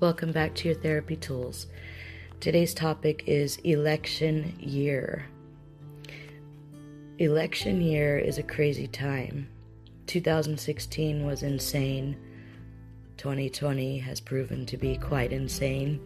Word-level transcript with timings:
Welcome 0.00 0.32
back 0.32 0.54
to 0.54 0.68
your 0.68 0.78
therapy 0.78 1.14
tools. 1.14 1.66
Today's 2.40 2.72
topic 2.72 3.24
is 3.26 3.58
election 3.58 4.54
year. 4.58 5.26
Election 7.18 7.82
year 7.82 8.18
is 8.18 8.38
a 8.38 8.42
crazy 8.42 8.86
time. 8.86 9.46
2016 10.06 11.26
was 11.26 11.42
insane. 11.42 12.16
2020 13.18 13.98
has 13.98 14.20
proven 14.20 14.64
to 14.64 14.78
be 14.78 14.96
quite 14.96 15.34
insane. 15.34 16.00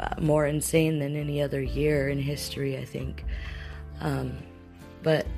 Uh, 0.00 0.20
more 0.20 0.46
insane 0.48 0.98
than 0.98 1.14
any 1.14 1.40
other 1.40 1.62
year 1.62 2.08
in 2.08 2.18
history, 2.18 2.76
I 2.76 2.84
think. 2.84 3.24
Um, 4.00 4.36
but 5.04 5.28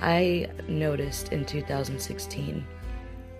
I 0.00 0.48
noticed 0.68 1.32
in 1.32 1.44
2016 1.44 2.64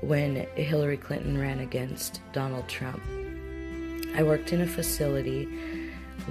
when 0.01 0.35
Hillary 0.57 0.97
Clinton 0.97 1.41
ran 1.41 1.61
against 1.61 2.21
Donald 2.33 2.67
Trump. 2.67 3.01
I 4.15 4.23
worked 4.23 4.53
in 4.53 4.61
a 4.61 4.67
facility 4.67 5.49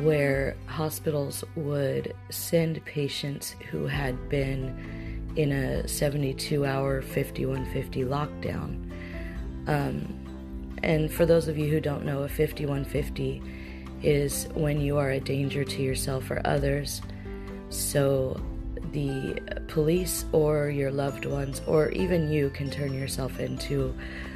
where 0.02 0.56
hospitals 0.68 1.44
would 1.56 2.14
send 2.30 2.84
patients 2.86 3.56
who 3.72 3.88
had 3.88 4.30
been 4.30 5.34
in 5.36 5.52
a 5.52 5.88
72 5.88 6.66
hour 6.66 7.02
5150 7.02 8.04
lockdown. 8.04 8.92
Um, 9.68 10.78
and 10.84 11.12
for 11.12 11.26
those 11.26 11.48
of 11.48 11.58
you 11.58 11.70
who 11.70 11.80
don't 11.80 12.06
know, 12.06 12.24
a 12.24 12.30
5150 12.30 13.42
is 14.04 14.48
when 14.54 14.80
you 14.80 14.98
are 14.98 15.12
a 15.12 15.20
danger 15.20 15.64
to 15.64 15.82
yourself 15.82 16.30
or 16.30 16.42
others. 16.46 17.02
So 17.70 18.40
the 18.92 19.40
police 19.68 20.26
or 20.32 20.70
your 20.70 20.92
loved 20.92 21.26
ones, 21.26 21.62
or 21.68 21.90
even 21.90 22.32
you, 22.32 22.50
can 22.52 22.70
turn 22.70 22.94
yourself 22.94 23.40
into 23.40 23.94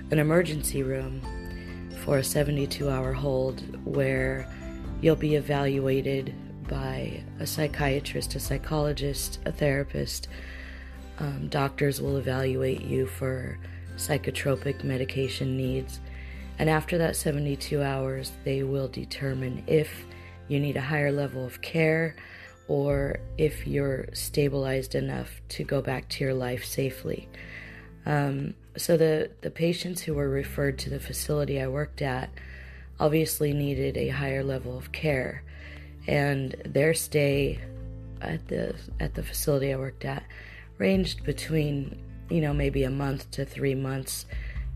an 0.09 0.19
emergency 0.19 0.83
room 0.83 1.21
for 2.01 2.17
a 2.17 2.23
72 2.23 2.89
hour 2.89 3.13
hold 3.13 3.61
where 3.85 4.47
you'll 5.01 5.15
be 5.15 5.35
evaluated 5.35 6.33
by 6.67 7.23
a 7.39 7.45
psychiatrist, 7.45 8.35
a 8.35 8.39
psychologist, 8.39 9.39
a 9.45 9.51
therapist. 9.51 10.27
Um, 11.19 11.47
doctors 11.49 12.01
will 12.01 12.17
evaluate 12.17 12.81
you 12.81 13.05
for 13.05 13.59
psychotropic 13.97 14.83
medication 14.83 15.55
needs. 15.55 15.99
And 16.57 16.69
after 16.69 16.97
that 16.97 17.15
72 17.15 17.81
hours, 17.81 18.31
they 18.43 18.63
will 18.63 18.87
determine 18.87 19.63
if 19.67 20.05
you 20.47 20.59
need 20.59 20.77
a 20.77 20.81
higher 20.81 21.11
level 21.11 21.45
of 21.45 21.61
care 21.61 22.15
or 22.67 23.19
if 23.37 23.67
you're 23.67 24.07
stabilized 24.13 24.95
enough 24.95 25.41
to 25.49 25.63
go 25.63 25.81
back 25.81 26.07
to 26.09 26.23
your 26.23 26.33
life 26.33 26.63
safely. 26.63 27.27
Um, 28.05 28.55
so 28.77 28.97
the, 28.97 29.31
the 29.41 29.51
patients 29.51 30.01
who 30.01 30.13
were 30.13 30.29
referred 30.29 30.79
to 30.79 30.89
the 30.89 30.99
facility 30.99 31.61
I 31.61 31.67
worked 31.67 32.01
at 32.01 32.29
obviously 32.99 33.53
needed 33.53 33.97
a 33.97 34.09
higher 34.09 34.43
level 34.43 34.77
of 34.77 34.91
care, 34.91 35.43
and 36.07 36.55
their 36.65 36.93
stay 36.93 37.59
at 38.21 38.47
the 38.47 38.75
at 38.99 39.15
the 39.15 39.23
facility 39.23 39.73
I 39.73 39.77
worked 39.77 40.05
at 40.05 40.23
ranged 40.77 41.23
between 41.23 41.99
you 42.29 42.41
know 42.41 42.53
maybe 42.53 42.83
a 42.83 42.89
month 42.89 43.29
to 43.31 43.45
three 43.45 43.75
months 43.75 44.25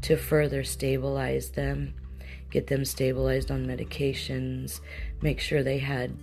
to 0.01 0.17
further 0.17 0.63
stabilize 0.63 1.51
them, 1.51 1.93
get 2.51 2.67
them 2.67 2.83
stabilized 2.83 3.49
on 3.49 3.65
medications, 3.65 4.81
make 5.21 5.39
sure 5.39 5.63
they 5.63 5.79
had 5.79 6.15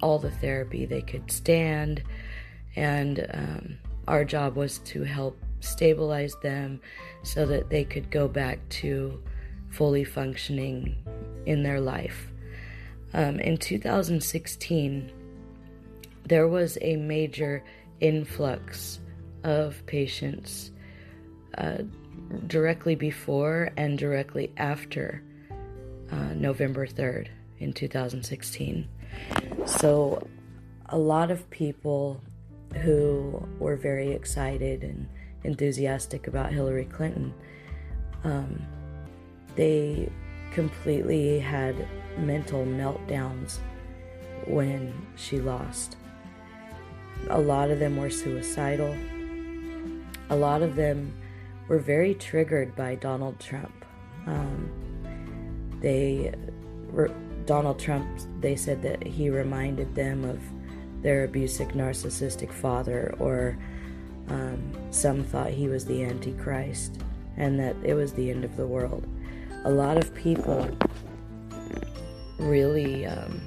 all 0.00 0.18
the 0.18 0.30
therapy 0.30 0.86
they 0.86 1.02
could 1.02 1.30
stand, 1.30 2.02
and 2.76 3.26
um, 3.34 3.78
our 4.06 4.24
job 4.24 4.54
was 4.54 4.78
to 4.78 5.02
help 5.02 5.38
stabilize 5.60 6.34
them 6.42 6.80
so 7.22 7.46
that 7.46 7.70
they 7.70 7.84
could 7.84 8.10
go 8.10 8.28
back 8.28 8.66
to 8.68 9.22
fully 9.70 10.04
functioning 10.04 10.96
in 11.46 11.62
their 11.62 11.80
life. 11.80 12.28
Um, 13.12 13.40
in 13.40 13.56
2016, 13.56 15.12
there 16.24 16.46
was 16.46 16.76
a 16.80 16.96
major 16.96 17.64
influx 18.00 19.00
of 19.44 19.84
patients 19.86 20.70
uh, 21.56 21.78
directly 22.46 22.94
before 22.94 23.70
and 23.76 23.98
directly 23.98 24.52
after 24.56 25.22
uh, 26.10 26.34
November 26.34 26.86
3rd 26.86 27.28
in 27.58 27.72
2016. 27.72 28.86
So, 29.66 30.26
a 30.90 30.98
lot 30.98 31.30
of 31.30 31.48
people 31.50 32.22
who 32.82 33.46
were 33.58 33.76
very 33.76 34.12
excited 34.12 34.82
and 34.82 35.08
enthusiastic 35.48 36.28
about 36.28 36.52
Hillary 36.52 36.84
Clinton, 36.84 37.34
um, 38.22 38.62
they 39.56 40.08
completely 40.52 41.40
had 41.40 41.74
mental 42.18 42.64
meltdowns 42.64 43.58
when 44.46 44.94
she 45.16 45.40
lost. 45.40 45.96
A 47.30 47.40
lot 47.40 47.70
of 47.70 47.78
them 47.80 47.96
were 47.96 48.10
suicidal. 48.10 48.94
A 50.30 50.36
lot 50.36 50.62
of 50.62 50.76
them 50.76 51.12
were 51.66 51.78
very 51.78 52.14
triggered 52.14 52.76
by 52.76 52.94
Donald 52.94 53.40
Trump. 53.40 53.84
Um, 54.26 54.70
they 55.80 56.34
were 56.90 57.10
Donald 57.46 57.78
Trump, 57.78 58.06
they 58.40 58.56
said 58.56 58.82
that 58.82 59.06
he 59.06 59.30
reminded 59.30 59.94
them 59.94 60.24
of 60.24 60.38
their 61.02 61.24
abusive 61.24 61.68
narcissistic 61.68 62.52
father, 62.52 63.14
or 63.18 63.56
um, 64.30 64.72
some 64.90 65.24
thought 65.24 65.50
he 65.50 65.68
was 65.68 65.84
the 65.84 66.04
Antichrist 66.04 67.00
and 67.36 67.58
that 67.58 67.76
it 67.82 67.94
was 67.94 68.12
the 68.12 68.30
end 68.30 68.44
of 68.44 68.56
the 68.56 68.66
world. 68.66 69.06
A 69.64 69.70
lot 69.70 69.96
of 69.96 70.14
people 70.14 70.68
really, 72.38 73.06
um, 73.06 73.40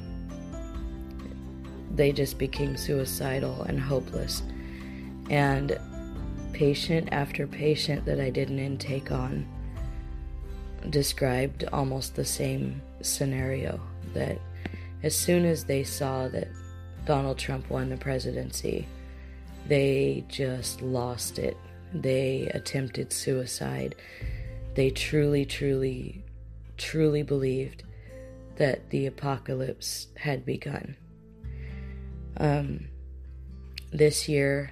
they 1.93 2.11
just 2.11 2.37
became 2.37 2.77
suicidal 2.77 3.63
and 3.63 3.79
hopeless. 3.79 4.43
And 5.29 5.77
patient 6.53 7.09
after 7.11 7.47
patient 7.47 8.05
that 8.05 8.19
I 8.19 8.29
did 8.29 8.49
an 8.49 8.59
intake 8.59 9.11
on 9.11 9.47
described 10.89 11.63
almost 11.71 12.15
the 12.15 12.25
same 12.25 12.81
scenario 13.01 13.79
that 14.13 14.39
as 15.03 15.15
soon 15.15 15.45
as 15.45 15.63
they 15.63 15.83
saw 15.83 16.27
that 16.27 16.47
Donald 17.05 17.37
Trump 17.37 17.69
won 17.69 17.89
the 17.89 17.97
presidency, 17.97 18.87
they 19.67 20.23
just 20.27 20.81
lost 20.81 21.39
it. 21.39 21.57
They 21.93 22.49
attempted 22.53 23.11
suicide. 23.11 23.95
They 24.75 24.89
truly, 24.89 25.45
truly, 25.45 26.23
truly 26.77 27.23
believed 27.23 27.83
that 28.55 28.89
the 28.89 29.07
apocalypse 29.07 30.07
had 30.15 30.45
begun. 30.45 30.95
Um, 32.37 32.87
this 33.91 34.29
year, 34.29 34.71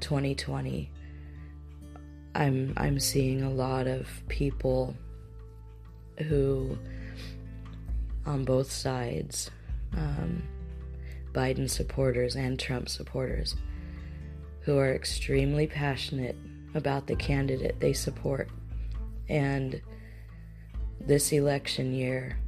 2020, 0.00 0.90
I'm 2.34 2.74
I'm 2.76 3.00
seeing 3.00 3.42
a 3.42 3.50
lot 3.50 3.86
of 3.86 4.08
people 4.28 4.94
who 6.28 6.76
on 8.26 8.44
both 8.44 8.70
sides, 8.70 9.50
um, 9.96 10.42
Biden 11.36 11.68
supporters 11.68 12.34
and 12.34 12.58
Trump 12.58 12.88
supporters, 12.88 13.56
who 14.60 14.78
are 14.78 14.94
extremely 14.94 15.66
passionate 15.66 16.36
about 16.74 17.06
the 17.06 17.16
candidate 17.16 17.78
they 17.78 17.92
support. 17.92 18.48
And 19.28 19.80
this 20.98 21.32
election 21.32 21.92
year, 21.92 22.38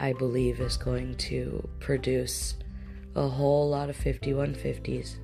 I 0.00 0.12
believe, 0.12 0.60
is 0.60 0.76
going 0.76 1.14
to 1.16 1.68
produce 1.78 2.56
a 3.14 3.28
whole 3.28 3.68
lot 3.68 3.88
of 3.88 3.96
5150s. 3.96 5.16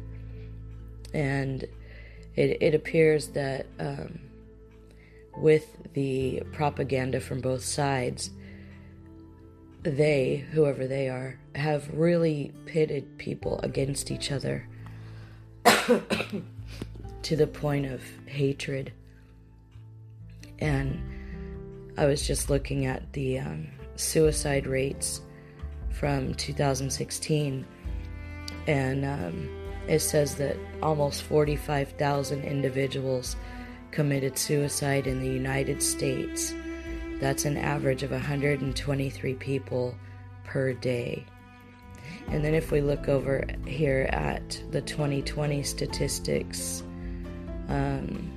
And 1.12 1.64
it, 2.36 2.62
it 2.62 2.74
appears 2.74 3.28
that 3.28 3.66
um, 3.80 4.20
with 5.36 5.66
the 5.94 6.42
propaganda 6.52 7.20
from 7.20 7.40
both 7.40 7.64
sides, 7.64 8.30
they, 9.88 10.46
whoever 10.52 10.86
they 10.86 11.08
are, 11.08 11.38
have 11.54 11.88
really 11.92 12.52
pitted 12.66 13.18
people 13.18 13.60
against 13.62 14.10
each 14.10 14.30
other 14.30 14.66
to 15.64 17.36
the 17.36 17.46
point 17.46 17.86
of 17.86 18.02
hatred. 18.26 18.92
And 20.58 21.00
I 21.96 22.06
was 22.06 22.26
just 22.26 22.50
looking 22.50 22.86
at 22.86 23.12
the 23.12 23.40
um, 23.40 23.68
suicide 23.96 24.66
rates 24.66 25.20
from 25.90 26.34
2016, 26.34 27.66
and 28.66 29.04
um, 29.04 29.48
it 29.88 30.00
says 30.00 30.36
that 30.36 30.56
almost 30.82 31.22
45,000 31.22 32.44
individuals 32.44 33.36
committed 33.90 34.38
suicide 34.38 35.06
in 35.06 35.20
the 35.20 35.28
United 35.28 35.82
States 35.82 36.54
that's 37.20 37.44
an 37.44 37.56
average 37.56 38.02
of 38.02 38.10
123 38.10 39.34
people 39.34 39.94
per 40.44 40.72
day. 40.72 41.24
And 42.28 42.44
then 42.44 42.54
if 42.54 42.70
we 42.70 42.80
look 42.80 43.08
over 43.08 43.44
here 43.66 44.08
at 44.12 44.62
the 44.70 44.80
2020 44.80 45.62
statistics, 45.62 46.82
um, 47.68 48.30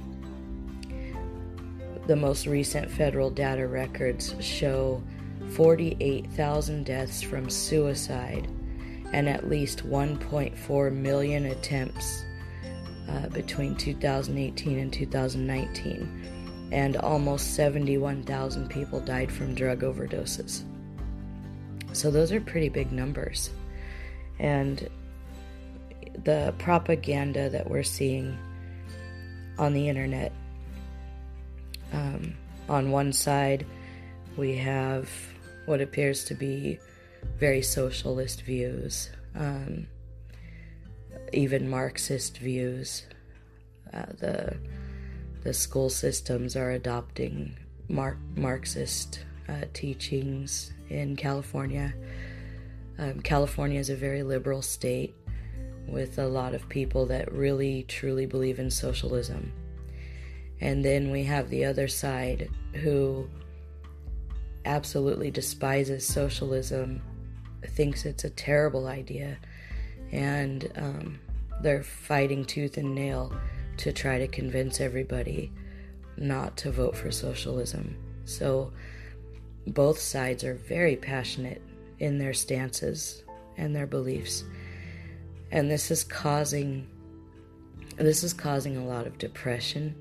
the 2.08 2.16
most 2.16 2.48
recent 2.48 2.90
federal 2.90 3.30
data 3.30 3.68
records 3.68 4.36
show 4.40 5.02
48,000 5.52 6.86
deaths 6.86 7.22
from 7.22 7.50
suicide 7.50 8.48
and 9.14 9.28
at 9.28 9.50
least 9.50 9.88
1.4 9.88 10.94
million 10.94 11.48
attempts 11.48 12.24
uh, 13.10 13.28
between 13.30 13.76
2018 13.76 14.80
and 14.80 14.94
2019, 14.94 16.41
and 16.72 16.98
almost 16.98 17.56
71,000 17.56 18.70
people 18.70 19.00
died 19.00 19.32
from 19.32 19.54
drug 19.54 19.82
overdoses. 19.82 20.64
So, 21.94 22.10
those 22.10 22.32
are 22.32 22.40
pretty 22.40 22.70
big 22.70 22.92
numbers. 22.92 23.50
And 24.40 24.90
the 26.24 26.54
propaganda 26.58 27.50
that 27.50 27.70
we're 27.70 27.84
seeing 27.84 28.38
on 29.58 29.74
the 29.74 29.90
internet 29.90 30.32
um, 31.94 32.34
on 32.70 32.92
one 32.92 33.12
side, 33.12 33.66
we 34.38 34.56
have 34.58 35.10
what 35.66 35.82
appears 35.82 36.24
to 36.26 36.34
be 36.34 36.80
very 37.40 37.62
socialist 37.62 38.42
views, 38.42 39.10
um, 39.36 39.88
even 41.34 41.70
Marxist 41.70 42.38
views. 42.38 43.04
Uh, 43.94 44.06
the 44.20 44.58
the 45.44 45.54
school 45.54 45.90
systems 45.90 46.56
are 46.56 46.72
adopting 46.72 47.58
Mar- 47.90 48.18
Marxist 48.36 49.26
uh, 49.50 49.66
teachings 49.74 50.72
in 50.90 51.16
California. 51.16 51.94
Um, 53.00 53.22
California 53.22 53.80
is 53.80 53.90
a 53.90 53.96
very 53.96 54.24
liberal 54.24 54.62
state 54.62 55.16
with 55.88 56.20
a 56.20 56.28
lot 56.28 56.54
of 56.54 56.70
people 56.70 57.06
that 57.08 57.32
really 57.32 57.84
truly 57.84 58.26
believe 58.26 58.60
in 58.60 58.70
socialism. 58.70 59.52
And 60.60 60.86
then 60.86 61.10
we 61.10 61.24
have 61.24 61.50
the 61.50 61.66
other 61.66 61.88
side 61.88 62.50
who 62.76 63.28
absolutely 64.66 65.32
despises 65.32 66.06
socialism, 66.06 67.02
thinks 67.70 68.06
it's 68.06 68.24
a 68.24 68.30
terrible 68.30 68.88
idea, 68.88 69.38
and 70.12 70.72
um, 70.76 71.20
they're 71.62 71.84
fighting 71.84 72.46
tooth 72.46 72.78
and 72.78 72.94
nail 72.94 73.34
to 73.78 73.92
try 73.92 74.20
to 74.20 74.28
convince 74.28 74.80
everybody 74.80 75.52
not 76.18 76.58
to 76.58 76.72
vote 76.72 76.96
for 76.96 77.12
socialism. 77.12 77.96
So 78.26 78.72
both 79.68 80.00
sides 80.00 80.44
are 80.44 80.56
very 80.56 80.96
passionate 80.96 81.62
in 82.00 82.18
their 82.18 82.34
stances 82.34 83.24
and 83.58 83.76
their 83.76 83.88
beliefs. 83.88 84.44
And 85.52 85.70
this 85.70 85.92
is 85.92 86.04
causing 86.04 86.88
this 87.98 88.24
is 88.24 88.34
causing 88.34 88.78
a 88.78 88.86
lot 88.86 89.06
of 89.06 89.18
depression 89.18 89.94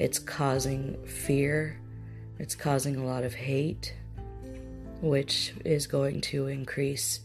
it's 0.00 0.18
causing 0.18 0.96
fear, 1.04 1.78
it's 2.38 2.54
causing 2.54 2.96
a 2.96 3.04
lot 3.04 3.22
of 3.22 3.34
hate, 3.34 3.94
which 5.02 5.52
is 5.62 5.86
going 5.86 6.22
to 6.22 6.46
increase 6.46 7.20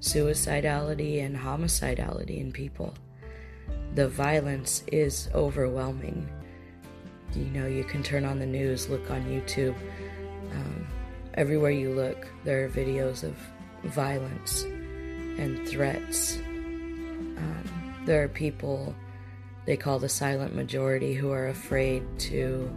suicidality 0.00 1.24
and 1.24 1.36
homicidality 1.36 2.40
in 2.40 2.52
people. 2.52 2.94
The 3.94 4.08
violence 4.08 4.84
is 4.92 5.28
overwhelming. 5.34 6.28
You 7.34 7.44
know, 7.46 7.66
you 7.66 7.84
can 7.84 8.02
turn 8.02 8.24
on 8.24 8.38
the 8.38 8.46
news, 8.46 8.88
look 8.88 9.10
on 9.10 9.24
YouTube. 9.24 9.76
Um, 10.52 10.86
everywhere 11.34 11.70
you 11.70 11.94
look, 11.94 12.26
there 12.44 12.64
are 12.64 12.68
videos 12.68 13.22
of 13.22 13.36
violence 13.84 14.62
and 14.62 15.66
threats. 15.68 16.36
Um, 16.36 17.94
there 18.04 18.22
are 18.22 18.28
people 18.28 18.94
they 19.66 19.76
call 19.76 19.98
the 19.98 20.08
silent 20.08 20.54
majority 20.54 21.14
who 21.14 21.30
are 21.30 21.48
afraid 21.48 22.02
to 22.18 22.70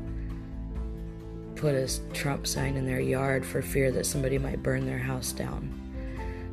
put 1.56 1.76
a 1.76 1.88
Trump 2.14 2.46
sign 2.46 2.76
in 2.76 2.86
their 2.86 3.00
yard 3.00 3.46
for 3.46 3.62
fear 3.62 3.92
that 3.92 4.06
somebody 4.06 4.38
might 4.38 4.62
burn 4.62 4.86
their 4.86 5.00
house 5.00 5.32
down. 5.32 5.83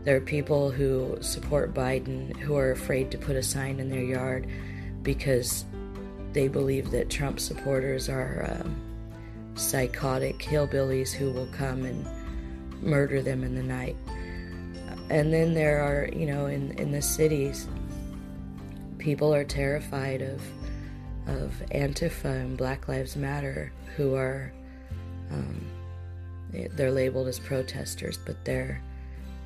There 0.04 0.16
are 0.16 0.20
people 0.20 0.70
who 0.70 1.18
support 1.20 1.74
Biden 1.74 2.36
who 2.36 2.56
are 2.56 2.70
afraid 2.70 3.10
to 3.10 3.18
put 3.18 3.36
a 3.36 3.42
sign 3.42 3.80
in 3.80 3.90
their 3.90 4.02
yard 4.02 4.46
because 5.02 5.64
they 6.32 6.48
believe 6.48 6.90
that 6.90 7.10
Trump 7.10 7.40
supporters 7.40 8.08
are 8.08 8.48
um, 8.50 8.76
psychotic 9.56 10.38
hillbillies 10.38 11.12
who 11.12 11.30
will 11.32 11.48
come 11.48 11.84
and 11.84 12.06
murder 12.82 13.20
them 13.20 13.44
in 13.44 13.54
the 13.54 13.62
night. 13.62 13.96
And 15.10 15.32
then 15.32 15.54
there 15.54 15.80
are, 15.80 16.08
you 16.14 16.24
know, 16.24 16.46
in, 16.46 16.70
in 16.72 16.92
the 16.92 17.02
cities, 17.02 17.68
people 18.98 19.34
are 19.34 19.44
terrified 19.44 20.22
of 20.22 20.40
of 21.26 21.62
Antifa 21.70 22.24
and 22.24 22.56
Black 22.56 22.88
Lives 22.88 23.14
Matter, 23.16 23.72
who 23.96 24.14
are 24.14 24.52
um, 25.30 25.64
they're 26.52 26.90
labeled 26.90 27.28
as 27.28 27.38
protesters, 27.38 28.18
but 28.18 28.44
they're 28.44 28.82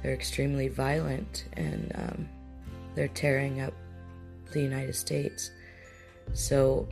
they're 0.05 0.13
extremely 0.13 0.69
violent 0.69 1.47
and 1.55 1.91
um, 1.95 2.29
they're 2.95 3.09
tearing 3.09 3.63
up 3.63 3.73
the 4.53 4.61
United 4.61 4.95
States. 4.95 5.51
So 6.35 6.87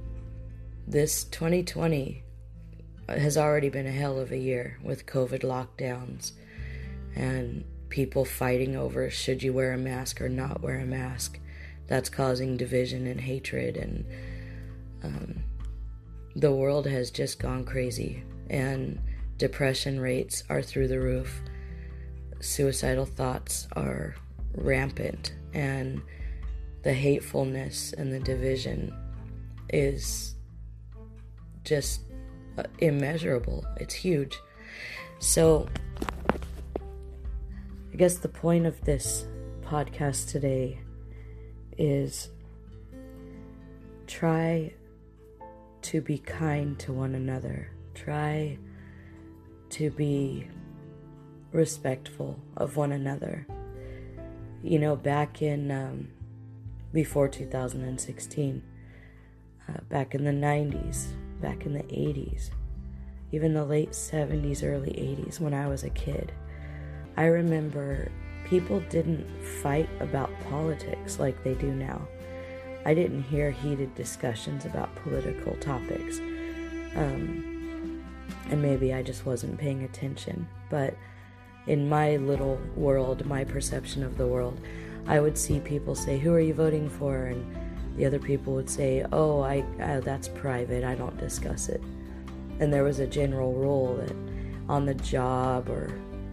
this 0.89 1.25
2020 1.25 2.25
has 3.09 3.37
already 3.37 3.69
been 3.69 3.87
a 3.87 3.93
hell 3.93 4.19
of 4.19 4.33
a 4.33 4.39
year 4.39 4.79
with 4.83 5.05
COVID 5.05 5.43
lockdowns 5.43 6.33
and 7.15 7.65
people 7.91 8.25
fighting 8.25 8.77
over 8.77 9.11
should 9.11 9.43
you 9.43 9.53
wear 9.53 9.75
a 9.75 9.79
mask 9.79 10.23
or 10.23 10.31
not 10.31 10.63
wear 10.63 10.81
a 10.81 10.87
mask 10.87 11.39
that's 11.89 12.09
causing 12.09 12.57
division 12.57 13.07
and 13.07 13.21
hatred 13.21 13.77
and 13.77 14.07
um, 15.05 15.43
the 16.35 16.51
world 16.51 16.87
has 16.87 17.11
just 17.11 17.39
gone 17.39 17.63
crazy 17.63 18.25
and 18.49 18.99
depression 19.37 20.01
rates 20.01 20.45
are 20.49 20.63
through 20.63 20.89
the 20.89 20.99
roof 20.99 21.43
suicidal 22.43 23.07
thoughts 23.07 23.69
are 23.75 24.15
rampant 24.57 25.35
and 25.55 26.03
the 26.83 26.93
hatefulness 26.93 27.93
and 27.95 28.13
the 28.13 28.21
division 28.21 28.95
is 29.71 30.35
just 31.65 32.03
uh, 32.59 32.65
immeasurable 32.79 33.65
it's 33.79 33.95
huge 33.95 34.39
so 35.21 35.67
i 37.93 37.97
guess 37.97 38.17
the 38.17 38.29
point 38.29 38.67
of 38.67 38.79
this 38.85 39.27
podcast 39.65 40.29
today 40.29 40.79
is 41.79 42.29
try 44.07 44.71
to 45.83 46.01
be 46.01 46.19
kind 46.19 46.79
to 46.79 46.93
one 46.93 47.15
another. 47.15 47.71
Try 47.95 48.59
to 49.71 49.91
be 49.91 50.49
respectful 51.53 52.39
of 52.57 52.77
one 52.77 52.93
another. 52.93 53.47
You 54.63 54.79
know, 54.79 54.97
back 54.97 55.43
in 55.43 55.71
um, 55.71 56.09
before 56.93 57.29
2016, 57.29 58.63
uh, 59.69 59.73
back 59.89 60.15
in 60.15 60.25
the 60.25 60.31
90s, 60.31 61.09
back 61.41 61.67
in 61.67 61.75
the 61.75 61.83
80s, 61.85 62.51
even 63.33 63.55
the 63.55 63.65
late 63.65 63.91
70s, 63.91 64.63
early 64.63 64.91
80s, 64.91 65.41
when 65.41 65.55
I 65.55 65.67
was 65.69 65.85
a 65.85 65.91
kid, 65.91 66.33
I 67.17 67.25
remember 67.25 68.11
people 68.45 68.81
didn't 68.91 69.27
fight 69.63 69.89
about 70.01 70.31
politics 70.51 71.19
like 71.19 71.43
they 71.43 71.55
do 71.55 71.73
now. 71.73 72.07
I 72.85 72.95
didn't 72.95 73.23
hear 73.23 73.51
heated 73.51 73.95
discussions 73.95 74.65
about 74.65 74.95
political 74.97 75.55
topics. 75.57 76.19
Um, 76.97 78.05
and 78.51 78.61
maybe 78.61 78.93
I 78.93 79.03
just 79.03 79.25
wasn't 79.25 79.59
paying 79.59 79.85
attention. 79.85 80.49
But 80.69 80.95
in 81.67 81.89
my 81.89 82.17
little 82.17 82.59
world, 82.75 83.25
my 83.27 83.45
perception 83.45 84.03
of 84.03 84.17
the 84.19 84.27
world, 84.27 84.61
I 85.07 85.21
would 85.21 85.37
see 85.37 85.61
people 85.61 85.95
say, 85.95 86.19
Who 86.19 86.33
are 86.33 86.41
you 86.41 86.55
voting 86.55 86.89
for? 86.89 87.27
And 87.27 87.57
the 87.97 88.07
other 88.07 88.19
people 88.19 88.55
would 88.55 88.71
say, 88.71 89.05
Oh, 89.13 89.41
I, 89.41 89.65
I 89.81 90.01
that's 90.01 90.29
private. 90.29 90.85
I 90.85 90.95
don't 90.95 91.17
discuss 91.19 91.69
it. 91.69 91.83
And 92.61 92.73
there 92.73 92.85
was 92.85 92.99
a 92.99 93.07
general 93.07 93.55
rule 93.55 93.97
that 93.97 94.15
on 94.69 94.87
the 94.87 94.95
job 94.95 95.69
or 95.69 95.93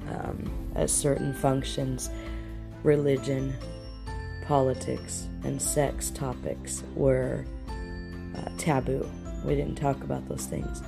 um, 0.09 0.51
at 0.75 0.89
certain 0.89 1.33
functions, 1.33 2.09
religion, 2.83 3.53
politics, 4.47 5.27
and 5.43 5.61
sex 5.61 6.09
topics 6.11 6.83
were 6.95 7.45
uh, 8.35 8.49
taboo. 8.57 9.09
We 9.43 9.55
didn't 9.55 9.75
talk 9.75 10.03
about 10.03 10.27
those 10.27 10.45
things. 10.45 10.81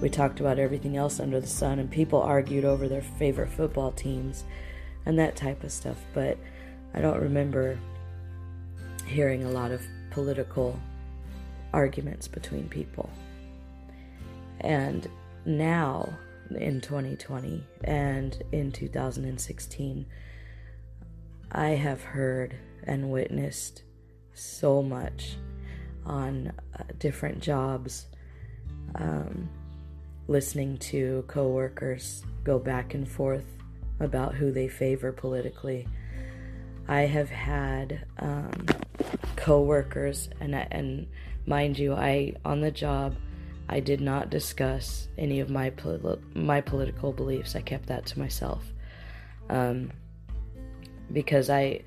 We 0.00 0.10
talked 0.10 0.40
about 0.40 0.58
everything 0.58 0.96
else 0.96 1.20
under 1.20 1.40
the 1.40 1.46
sun, 1.46 1.78
and 1.78 1.90
people 1.90 2.20
argued 2.20 2.64
over 2.64 2.86
their 2.86 3.02
favorite 3.02 3.50
football 3.50 3.92
teams 3.92 4.44
and 5.06 5.18
that 5.18 5.36
type 5.36 5.64
of 5.64 5.72
stuff. 5.72 5.96
But 6.12 6.38
I 6.94 7.00
don't 7.00 7.20
remember 7.20 7.78
hearing 9.06 9.44
a 9.44 9.50
lot 9.50 9.70
of 9.70 9.80
political 10.10 10.78
arguments 11.72 12.28
between 12.28 12.68
people. 12.68 13.08
And 14.60 15.08
now, 15.44 16.18
in 16.50 16.80
2020 16.80 17.64
and 17.84 18.42
in 18.52 18.72
2016, 18.72 20.06
I 21.52 21.68
have 21.68 22.02
heard 22.02 22.56
and 22.84 23.10
witnessed 23.10 23.82
so 24.34 24.82
much 24.82 25.36
on 26.04 26.52
uh, 26.78 26.82
different 26.98 27.40
jobs. 27.40 28.06
Um, 28.94 29.48
listening 30.28 30.76
to 30.78 31.24
coworkers 31.28 32.24
go 32.44 32.58
back 32.58 32.94
and 32.94 33.08
forth 33.08 33.44
about 34.00 34.34
who 34.34 34.52
they 34.52 34.68
favor 34.68 35.12
politically. 35.12 35.86
I 36.88 37.02
have 37.02 37.28
had 37.28 38.04
um, 38.18 38.66
coworkers, 39.36 40.28
and 40.40 40.54
and 40.54 41.06
mind 41.46 41.78
you, 41.78 41.94
I 41.94 42.34
on 42.44 42.60
the 42.60 42.70
job, 42.70 43.16
I 43.68 43.80
did 43.80 44.00
not 44.00 44.30
discuss 44.30 45.08
any 45.18 45.40
of 45.40 45.50
my 45.50 45.70
poli- 45.70 46.20
my 46.34 46.60
political 46.60 47.12
beliefs. 47.12 47.56
I 47.56 47.60
kept 47.60 47.86
that 47.86 48.06
to 48.06 48.18
myself, 48.18 48.62
um, 49.48 49.90
because 51.12 51.50
I 51.50 51.80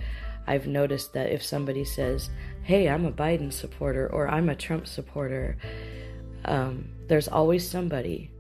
I've 0.48 0.68
noticed 0.68 1.14
that 1.14 1.32
if 1.32 1.44
somebody 1.44 1.86
says, 1.86 2.30
"Hey, 2.64 2.90
I'm 2.90 3.06
a 3.06 3.12
Biden 3.12 3.54
supporter" 3.54 4.12
or 4.12 4.28
"I'm 4.28 4.50
a 4.50 4.56
Trump 4.56 4.88
supporter," 4.88 5.56
um, 6.44 6.90
there's 7.10 7.28
always 7.28 7.68
somebody 7.68 8.32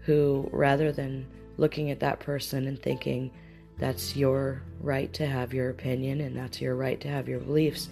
who, 0.00 0.48
rather 0.52 0.90
than 0.90 1.26
looking 1.58 1.90
at 1.90 2.00
that 2.00 2.18
person 2.18 2.66
and 2.66 2.82
thinking 2.82 3.30
that's 3.78 4.16
your 4.16 4.62
right 4.80 5.12
to 5.12 5.26
have 5.26 5.54
your 5.54 5.70
opinion 5.70 6.22
and 6.22 6.34
that's 6.34 6.60
your 6.60 6.74
right 6.74 7.00
to 7.02 7.08
have 7.08 7.28
your 7.28 7.40
beliefs, 7.40 7.90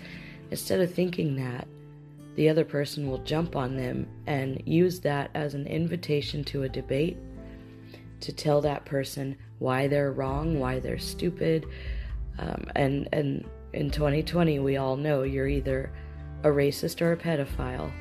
instead 0.51 0.81
of 0.81 0.93
thinking 0.93 1.37
that, 1.37 1.69
the 2.37 2.49
other 2.49 2.65
person 2.65 3.09
will 3.09 3.19
jump 3.19 3.55
on 3.55 3.77
them 3.77 4.07
and 4.27 4.63
use 4.65 5.01
that 5.01 5.31
as 5.35 5.55
an 5.55 5.67
invitation 5.67 6.43
to 6.45 6.63
a 6.63 6.69
debate 6.69 7.17
to 8.21 8.33
tell 8.33 8.61
that 8.61 8.85
person 8.85 9.37
why 9.59 9.89
they're 9.89 10.13
wrong, 10.13 10.59
why 10.59 10.79
they're 10.79 10.99
stupid. 10.99 11.67
Um, 12.39 12.65
and, 12.77 13.09
and 13.13 13.45
in 13.73 13.91
2020, 13.91 14.61
we 14.61 14.77
all 14.77 14.97
know 14.97 15.25
you're 15.25 15.49
either 15.49 15.93
a 16.45 16.49
racist 16.49 17.03
or 17.03 17.13
a 17.13 17.17
pedophile. 17.17 17.93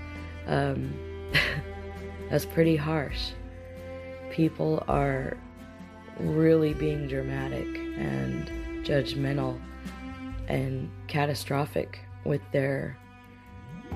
Um, 0.45 0.93
that's 2.29 2.45
pretty 2.45 2.75
harsh. 2.75 3.31
People 4.31 4.83
are 4.87 5.37
really 6.19 6.73
being 6.73 7.07
dramatic 7.07 7.67
and 7.97 8.47
judgmental 8.85 9.59
and 10.47 10.89
catastrophic 11.07 11.99
with 12.25 12.41
their 12.51 12.97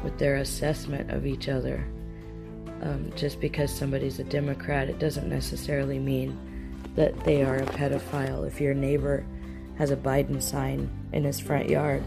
with 0.04 0.18
their 0.18 0.38
assessment 0.38 1.12
of 1.12 1.26
each 1.26 1.50
other. 1.50 1.86
Um, 2.82 3.12
just 3.16 3.40
because 3.40 3.72
somebody's 3.72 4.20
a 4.20 4.24
Democrat, 4.24 4.90
it 4.90 4.98
doesn't 4.98 5.30
necessarily 5.30 6.00
mean 6.00 6.82
that 6.96 7.24
they 7.24 7.44
are 7.44 7.58
a 7.58 7.66
pedophile. 7.66 8.48
If 8.48 8.60
your 8.60 8.74
neighbor 8.74 9.26
has 9.78 9.92
a 9.92 9.96
Biden 9.96 10.42
sign 10.42 10.90
in 11.14 11.24
his 11.24 11.40
front 11.40 11.70
yard, 11.70 12.04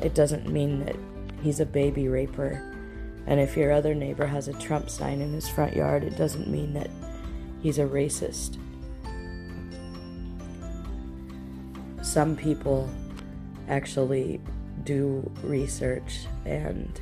it 0.00 0.14
doesn't 0.14 0.48
mean 0.48 0.84
that 0.84 0.96
he's 1.42 1.60
a 1.60 1.66
baby 1.66 2.08
raper. 2.08 2.73
And 3.26 3.40
if 3.40 3.56
your 3.56 3.72
other 3.72 3.94
neighbor 3.94 4.26
has 4.26 4.48
a 4.48 4.52
Trump 4.54 4.90
sign 4.90 5.20
in 5.20 5.32
his 5.32 5.48
front 5.48 5.74
yard, 5.74 6.04
it 6.04 6.16
doesn't 6.16 6.48
mean 6.48 6.74
that 6.74 6.90
he's 7.62 7.78
a 7.78 7.84
racist. 7.84 8.58
Some 12.02 12.36
people 12.36 12.88
actually 13.68 14.40
do 14.84 15.30
research 15.42 16.26
and 16.44 17.00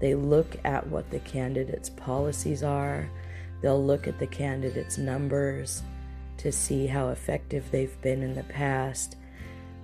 they 0.00 0.14
look 0.14 0.56
at 0.64 0.86
what 0.88 1.08
the 1.10 1.20
candidate's 1.20 1.88
policies 1.88 2.62
are. 2.62 3.08
They'll 3.62 3.82
look 3.82 4.08
at 4.08 4.18
the 4.18 4.26
candidate's 4.26 4.98
numbers 4.98 5.82
to 6.38 6.50
see 6.50 6.86
how 6.86 7.08
effective 7.10 7.70
they've 7.70 8.00
been 8.02 8.22
in 8.22 8.34
the 8.34 8.42
past. 8.42 9.16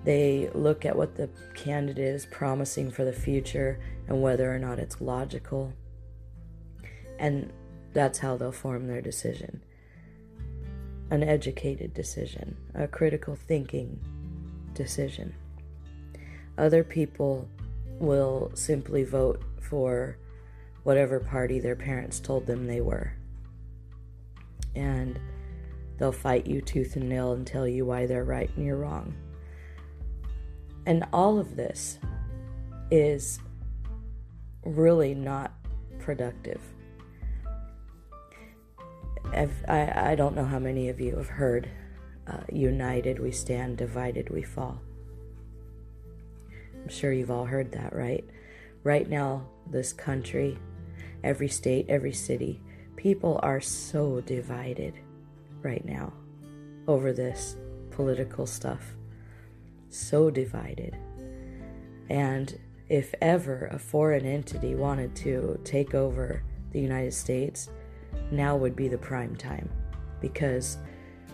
They 0.04 0.50
look 0.54 0.84
at 0.84 0.96
what 0.96 1.16
the 1.16 1.28
candidate 1.54 2.14
is 2.14 2.26
promising 2.26 2.90
for 2.90 3.04
the 3.04 3.12
future 3.12 3.78
and 4.08 4.22
whether 4.22 4.52
or 4.52 4.58
not 4.58 4.78
it's 4.78 5.00
logical. 5.00 5.72
And 7.18 7.52
that's 7.92 8.18
how 8.18 8.36
they'll 8.36 8.52
form 8.52 8.86
their 8.86 9.02
decision 9.02 9.62
an 11.10 11.24
educated 11.24 11.92
decision, 11.92 12.56
a 12.74 12.86
critical 12.86 13.34
thinking 13.34 13.98
decision. 14.74 15.34
Other 16.56 16.84
people 16.84 17.48
will 17.98 18.52
simply 18.54 19.02
vote 19.02 19.42
for 19.60 20.16
whatever 20.84 21.20
party 21.20 21.58
their 21.58 21.76
parents 21.76 22.20
told 22.20 22.46
them 22.46 22.66
they 22.66 22.80
were. 22.80 23.12
And 24.74 25.18
they'll 25.98 26.12
fight 26.12 26.46
you 26.46 26.60
tooth 26.60 26.96
and 26.96 27.08
nail 27.08 27.32
and 27.32 27.46
tell 27.46 27.66
you 27.66 27.84
why 27.84 28.06
they're 28.06 28.24
right 28.24 28.50
and 28.56 28.64
you're 28.64 28.76
wrong. 28.76 29.12
And 30.90 31.06
all 31.12 31.38
of 31.38 31.54
this 31.54 32.00
is 32.90 33.38
really 34.64 35.14
not 35.14 35.52
productive. 36.00 36.60
I, 39.32 39.48
I 39.68 40.14
don't 40.16 40.34
know 40.34 40.44
how 40.44 40.58
many 40.58 40.88
of 40.88 41.00
you 41.00 41.14
have 41.14 41.28
heard 41.28 41.68
uh, 42.26 42.38
United 42.50 43.20
we 43.20 43.30
stand, 43.30 43.78
divided 43.78 44.30
we 44.30 44.42
fall. 44.42 44.80
I'm 46.82 46.88
sure 46.88 47.12
you've 47.12 47.30
all 47.30 47.44
heard 47.44 47.70
that, 47.70 47.94
right? 47.94 48.24
Right 48.82 49.08
now, 49.08 49.46
this 49.70 49.92
country, 49.92 50.58
every 51.22 51.46
state, 51.46 51.86
every 51.88 52.12
city, 52.12 52.60
people 52.96 53.38
are 53.44 53.60
so 53.60 54.22
divided 54.22 54.94
right 55.62 55.84
now 55.84 56.12
over 56.88 57.12
this 57.12 57.56
political 57.92 58.44
stuff. 58.44 58.96
So 59.90 60.30
divided. 60.30 60.96
And 62.08 62.58
if 62.88 63.14
ever 63.20 63.68
a 63.70 63.78
foreign 63.78 64.24
entity 64.24 64.74
wanted 64.74 65.14
to 65.16 65.60
take 65.64 65.94
over 65.94 66.42
the 66.72 66.80
United 66.80 67.12
States, 67.12 67.70
now 68.30 68.56
would 68.56 68.74
be 68.74 68.88
the 68.88 68.98
prime 68.98 69.36
time 69.36 69.68
because 70.20 70.78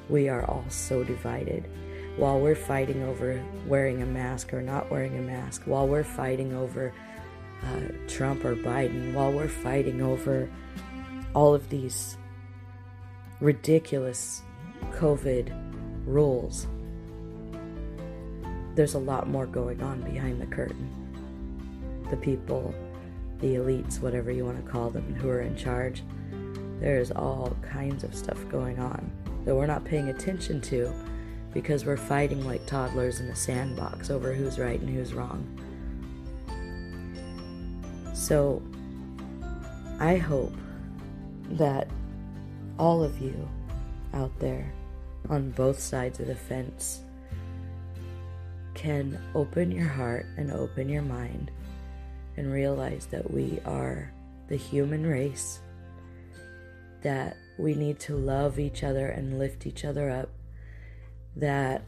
we 0.08 0.28
are 0.28 0.44
all 0.44 0.64
so 0.68 1.02
divided. 1.04 1.68
While 2.16 2.40
we're 2.40 2.54
fighting 2.54 3.02
over 3.02 3.42
wearing 3.66 4.02
a 4.02 4.06
mask 4.06 4.54
or 4.54 4.62
not 4.62 4.90
wearing 4.90 5.18
a 5.18 5.22
mask, 5.22 5.62
while 5.64 5.86
we're 5.86 6.04
fighting 6.04 6.54
over 6.54 6.92
uh, 7.62 7.92
Trump 8.08 8.44
or 8.44 8.54
Biden, 8.56 9.12
while 9.12 9.32
we're 9.32 9.48
fighting 9.48 10.00
over 10.00 10.48
all 11.34 11.54
of 11.54 11.68
these 11.68 12.16
ridiculous 13.40 14.42
COVID 14.92 15.52
rules, 16.06 16.66
there's 18.76 18.94
a 18.94 18.98
lot 18.98 19.26
more 19.26 19.46
going 19.46 19.82
on 19.82 20.02
behind 20.02 20.40
the 20.40 20.46
curtain 20.46 20.88
the 22.10 22.16
people, 22.16 22.72
the 23.40 23.56
elites, 23.56 24.00
whatever 24.00 24.30
you 24.30 24.44
want 24.44 24.64
to 24.64 24.70
call 24.70 24.90
them, 24.90 25.12
who 25.14 25.28
are 25.28 25.40
in 25.40 25.56
charge. 25.56 26.04
There's 26.78 27.10
all 27.10 27.56
kinds 27.62 28.04
of 28.04 28.14
stuff 28.14 28.38
going 28.48 28.78
on 28.78 29.10
that 29.44 29.56
we're 29.56 29.66
not 29.66 29.84
paying 29.84 30.08
attention 30.08 30.60
to 30.60 30.92
because 31.52 31.84
we're 31.84 31.96
fighting 31.96 32.46
like 32.46 32.64
toddlers 32.64 33.18
in 33.18 33.26
a 33.28 33.34
sandbox 33.34 34.08
over 34.08 34.32
who's 34.32 34.58
right 34.58 34.78
and 34.78 34.88
who's 34.88 35.14
wrong. 35.14 35.44
So, 38.14 38.62
I 39.98 40.16
hope 40.16 40.54
that 41.50 41.88
all 42.78 43.02
of 43.02 43.20
you 43.20 43.48
out 44.14 44.38
there 44.38 44.70
on 45.28 45.50
both 45.50 45.80
sides 45.80 46.20
of 46.20 46.28
the 46.28 46.36
fence 46.36 47.00
can 48.76 49.18
open 49.34 49.72
your 49.72 49.88
heart 49.88 50.26
and 50.36 50.52
open 50.52 50.88
your 50.88 51.02
mind 51.02 51.50
and 52.36 52.52
realize 52.52 53.06
that 53.06 53.28
we 53.30 53.58
are 53.64 54.12
the 54.48 54.56
human 54.56 55.04
race, 55.04 55.60
that 57.02 57.38
we 57.58 57.74
need 57.74 57.98
to 57.98 58.14
love 58.14 58.58
each 58.60 58.84
other 58.84 59.08
and 59.08 59.38
lift 59.38 59.66
each 59.66 59.84
other 59.84 60.10
up, 60.10 60.28
that 61.34 61.82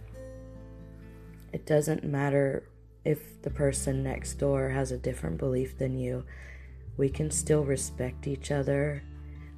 it 1.53 1.67
doesn't 1.67 2.05
matter 2.05 2.65
if 3.05 3.41
the 3.43 3.51
person 3.51 4.03
next 4.03 4.35
door 4.35 4.71
has 4.71 4.91
a 4.91 4.99
different 4.99 5.37
belief 5.37 5.77
than 5.77 5.99
you, 5.99 6.25
we 6.97 7.11
can 7.11 7.31
still 7.31 7.65
respect 7.65 8.27
each 8.27 8.51
other, 8.51 9.03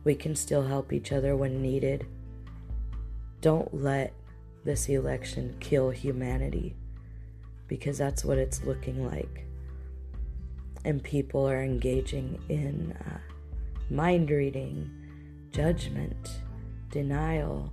we 0.02 0.16
can 0.16 0.34
still 0.34 0.62
help 0.64 0.92
each 0.92 1.12
other 1.12 1.36
when 1.36 1.62
needed. 1.62 2.06
Don't 3.40 3.72
let 3.72 4.12
this 4.64 4.88
election 4.88 5.56
kill 5.60 5.90
humanity 5.90 6.74
because 7.70 7.96
that's 7.96 8.26
what 8.26 8.36
it's 8.36 8.64
looking 8.64 9.06
like 9.06 9.46
and 10.84 11.02
people 11.02 11.48
are 11.48 11.62
engaging 11.62 12.42
in 12.48 12.96
uh, 13.06 13.18
mind 13.92 14.30
reading, 14.30 14.90
judgment, 15.50 16.40
denial, 16.90 17.72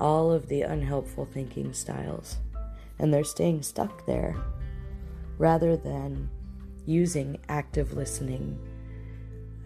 all 0.00 0.30
of 0.30 0.48
the 0.48 0.62
unhelpful 0.62 1.26
thinking 1.26 1.72
styles. 1.72 2.36
And 2.98 3.12
they're 3.12 3.24
staying 3.24 3.62
stuck 3.62 4.06
there 4.06 4.36
rather 5.36 5.76
than 5.76 6.28
using 6.86 7.38
active 7.48 7.92
listening 7.92 8.58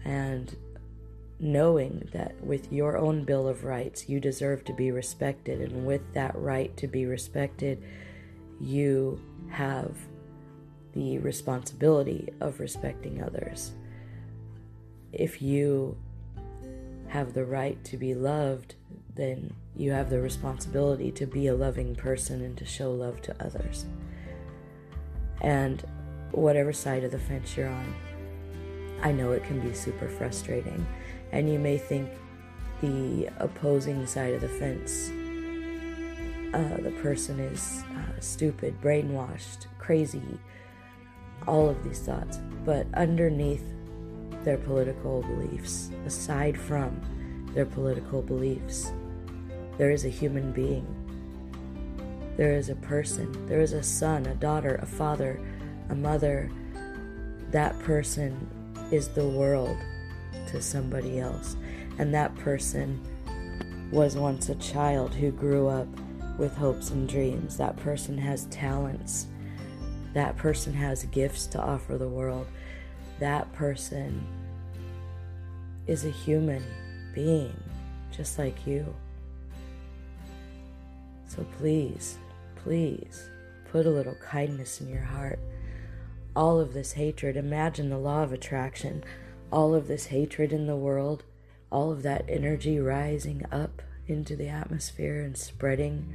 and 0.03 0.55
knowing 1.39 2.07
that 2.11 2.39
with 2.43 2.71
your 2.71 2.97
own 2.97 3.23
Bill 3.23 3.47
of 3.47 3.63
Rights, 3.63 4.07
you 4.07 4.19
deserve 4.19 4.63
to 4.65 4.73
be 4.73 4.91
respected. 4.91 5.61
And 5.61 5.85
with 5.85 6.01
that 6.13 6.35
right 6.35 6.75
to 6.77 6.87
be 6.87 7.05
respected, 7.05 7.83
you 8.63 9.19
have 9.49 9.95
the 10.93 11.17
responsibility 11.19 12.29
of 12.39 12.59
respecting 12.59 13.21
others. 13.21 13.73
If 15.11 15.41
you 15.41 15.97
have 17.07 17.33
the 17.33 17.45
right 17.45 17.83
to 17.83 17.97
be 17.97 18.15
loved, 18.15 18.75
then 19.15 19.53
you 19.75 19.91
have 19.91 20.09
the 20.09 20.21
responsibility 20.21 21.11
to 21.11 21.25
be 21.25 21.47
a 21.47 21.55
loving 21.55 21.93
person 21.95 22.41
and 22.41 22.57
to 22.57 22.65
show 22.65 22.91
love 22.91 23.21
to 23.23 23.45
others. 23.45 23.85
And 25.41 25.83
whatever 26.31 26.71
side 26.71 27.03
of 27.03 27.11
the 27.11 27.19
fence 27.19 27.57
you're 27.57 27.67
on, 27.67 27.95
I 29.01 29.11
know 29.11 29.33
it 29.33 29.43
can 29.43 29.59
be 29.59 29.73
super 29.73 30.07
frustrating. 30.07 30.85
And 31.31 31.51
you 31.51 31.59
may 31.59 31.77
think 31.77 32.09
the 32.81 33.29
opposing 33.39 34.07
side 34.07 34.33
of 34.33 34.41
the 34.41 34.47
fence, 34.47 35.11
uh, 36.53 36.77
the 36.77 36.91
person 37.01 37.39
is 37.39 37.83
uh, 37.95 38.19
stupid, 38.19 38.79
brainwashed, 38.81 39.65
crazy, 39.79 40.39
all 41.47 41.69
of 41.69 41.83
these 41.83 41.99
thoughts. 41.99 42.39
But 42.65 42.87
underneath 42.93 43.63
their 44.43 44.57
political 44.57 45.21
beliefs, 45.21 45.89
aside 46.05 46.59
from 46.59 47.01
their 47.53 47.65
political 47.65 48.21
beliefs, 48.21 48.91
there 49.77 49.89
is 49.89 50.05
a 50.05 50.09
human 50.09 50.51
being. 50.51 50.85
There 52.37 52.55
is 52.55 52.69
a 52.69 52.75
person. 52.75 53.47
There 53.47 53.61
is 53.61 53.73
a 53.73 53.83
son, 53.83 54.25
a 54.25 54.35
daughter, 54.35 54.79
a 54.81 54.85
father, 54.85 55.39
a 55.89 55.95
mother. 55.95 56.51
That 57.51 57.77
person 57.79 58.47
is 58.91 59.07
the 59.09 59.27
world 59.27 59.77
to 60.47 60.61
somebody 60.61 61.19
else. 61.19 61.55
And 61.97 62.13
that 62.13 62.35
person 62.35 63.01
was 63.91 64.15
once 64.15 64.49
a 64.49 64.55
child 64.55 65.13
who 65.13 65.31
grew 65.31 65.67
up 65.67 65.87
with 66.37 66.55
hopes 66.55 66.89
and 66.91 67.07
dreams. 67.07 67.57
That 67.57 67.75
person 67.77 68.17
has 68.17 68.45
talents. 68.45 69.27
That 70.13 70.37
person 70.37 70.73
has 70.73 71.05
gifts 71.05 71.47
to 71.47 71.61
offer 71.61 71.97
the 71.97 72.09
world. 72.09 72.47
That 73.19 73.51
person 73.53 74.25
is 75.87 76.05
a 76.05 76.09
human 76.09 76.63
being 77.13 77.55
just 78.11 78.37
like 78.37 78.65
you. 78.65 78.93
So 81.27 81.45
please, 81.57 82.17
please 82.55 83.29
put 83.71 83.85
a 83.85 83.91
little 83.91 84.15
kindness 84.15 84.81
in 84.81 84.89
your 84.89 85.01
heart. 85.01 85.39
All 86.35 86.59
of 86.59 86.73
this 86.73 86.93
hatred, 86.93 87.37
imagine 87.37 87.89
the 87.89 87.97
law 87.97 88.23
of 88.23 88.31
attraction, 88.31 89.03
all 89.51 89.73
of 89.73 89.87
this 89.87 90.07
hatred 90.07 90.53
in 90.53 90.67
the 90.67 90.75
world, 90.75 91.23
all 91.71 91.91
of 91.91 92.03
that 92.03 92.25
energy 92.27 92.79
rising 92.79 93.43
up 93.51 93.81
into 94.07 94.35
the 94.35 94.47
atmosphere 94.47 95.21
and 95.21 95.37
spreading 95.37 96.07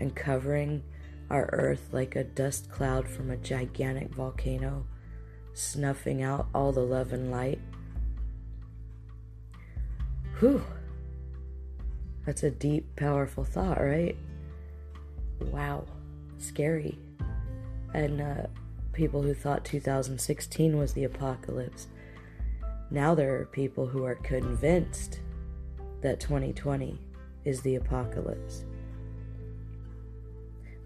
and 0.00 0.14
covering 0.14 0.82
our 1.30 1.48
earth 1.52 1.88
like 1.92 2.16
a 2.16 2.24
dust 2.24 2.70
cloud 2.70 3.08
from 3.08 3.30
a 3.30 3.36
gigantic 3.36 4.14
volcano, 4.14 4.86
snuffing 5.52 6.22
out 6.22 6.46
all 6.54 6.72
the 6.72 6.80
love 6.80 7.12
and 7.12 7.30
light. 7.30 7.60
Whew. 10.38 10.62
That's 12.26 12.42
a 12.42 12.50
deep, 12.50 12.96
powerful 12.96 13.44
thought, 13.44 13.80
right? 13.80 14.16
wow, 15.52 15.84
scary. 16.38 16.98
And 17.92 18.20
uh, 18.20 18.46
people 18.92 19.22
who 19.22 19.34
thought 19.34 19.64
2016 19.64 20.76
was 20.76 20.92
the 20.92 21.04
apocalypse. 21.04 21.88
Now 22.90 23.14
there 23.14 23.40
are 23.40 23.46
people 23.46 23.86
who 23.86 24.04
are 24.04 24.16
convinced 24.16 25.20
that 26.00 26.20
2020 26.20 26.98
is 27.44 27.60
the 27.62 27.76
apocalypse. 27.76 28.64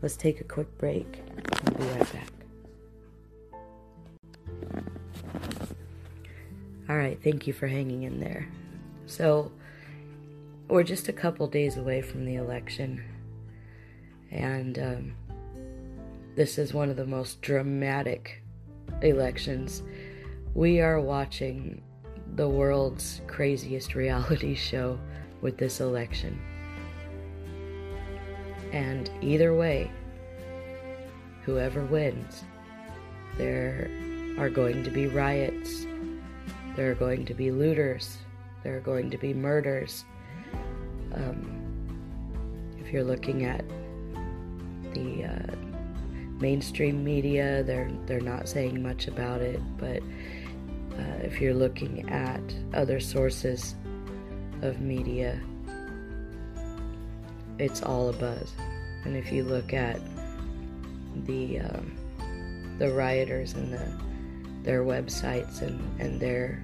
Let's 0.03 0.17
take 0.17 0.41
a 0.41 0.45
quick 0.45 0.77
break. 0.79 1.21
I'll 1.67 1.75
be 1.75 1.85
right 1.85 2.13
back. 2.13 2.33
All 6.89 6.97
right, 6.97 7.19
thank 7.23 7.47
you 7.47 7.53
for 7.53 7.67
hanging 7.67 8.05
in 8.05 8.21
there. 8.21 8.49
So, 9.07 9.53
we're 10.69 10.85
just 10.85 11.09
a 11.09 11.13
couple 11.13 11.47
days 11.47 11.77
away 11.77 12.03
from 12.03 12.25
the 12.25 12.37
election. 12.37 13.03
And 14.31 14.79
um, 14.79 15.15
this 16.37 16.59
is 16.59 16.73
one 16.73 16.91
of 16.91 16.97
the 16.97 17.07
most 17.07 17.43
dramatic 17.43 18.43
elections. 19.03 19.83
We 20.55 20.81
are 20.81 21.01
watching 21.01 21.83
the 22.35 22.49
world's 22.49 23.21
craziest 23.27 23.95
reality 23.97 24.55
show 24.55 24.99
with 25.41 25.57
this 25.57 25.81
election. 25.81 26.39
And 28.73 29.11
either 29.21 29.55
way, 29.55 29.91
whoever 31.45 31.85
wins, 31.85 32.45
there 33.37 33.91
are 34.39 34.51
going 34.51 34.85
to 34.85 34.91
be 34.91 35.07
riots, 35.07 35.87
there 36.77 36.91
are 36.91 36.95
going 36.95 37.25
to 37.27 37.35
be 37.35 37.51
looters, 37.51 38.19
there 38.63 38.77
are 38.77 38.81
going 38.81 39.11
to 39.11 39.19
be 39.19 39.33
murders. 39.33 40.05
Um, 41.15 41.55
if 42.79 42.93
you're 42.93 43.05
looking 43.05 43.45
at 43.45 43.65
the 44.93 45.25
uh, 45.25 45.57
mainstream 46.41 47.05
media. 47.05 47.63
They're 47.63 47.91
they're 48.07 48.21
not 48.21 48.49
saying 48.49 48.83
much 48.83 49.09
about 49.09 49.41
it, 49.41 49.61
but 49.77 50.03
uh, 50.99 51.19
if 51.23 51.41
you're 51.41 51.55
looking 51.55 52.09
at 52.11 52.43
other 52.75 53.01
sources 53.01 53.75
of 54.63 54.81
media, 54.81 55.41
it's 57.59 57.83
all 57.83 58.09
a 58.09 58.13
buzz. 58.13 58.53
And 59.05 59.17
if 59.17 59.33
you 59.33 59.45
look 59.45 59.73
at 59.73 60.01
the 61.25 61.61
um, 61.61 61.97
the 62.79 62.93
rioters 62.93 63.55
and 63.55 63.73
the 63.73 63.93
their 64.63 64.85
websites 64.85 65.63
and, 65.63 66.01
and 66.01 66.21
their 66.21 66.63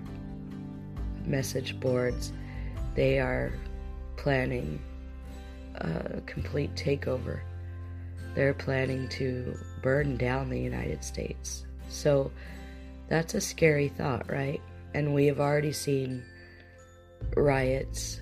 message 1.25 1.79
boards, 1.81 2.33
they 2.95 3.19
are 3.19 3.53
planning 4.17 4.79
a 5.77 6.21
complete 6.27 6.75
takeover 6.75 7.41
they're 8.35 8.55
planning 8.55 9.09
to 9.09 9.57
burn 9.81 10.17
down 10.17 10.51
the 10.51 10.59
United 10.59 11.05
States. 11.05 11.67
So 11.89 12.33
that's 13.09 13.35
a 13.35 13.41
scary 13.41 13.89
thought, 13.89 14.31
right? 14.31 14.61
And 14.93 15.15
we 15.15 15.27
have 15.27 15.41
already 15.41 15.73
seen 15.73 16.25
riots 17.37 18.21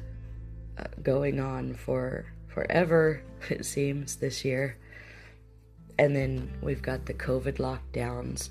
uh, 0.79 0.85
going 1.03 1.41
on 1.41 1.75
for 1.75 2.27
forever, 2.49 3.23
it 3.51 3.65
seems, 3.65 4.17
this 4.17 4.45
year. 4.45 4.77
And 5.99 6.17
then 6.17 6.51
we've 6.63 6.83
got 6.83 7.07
the 7.07 7.15
COVID 7.15 7.59
lockdowns 7.59 8.51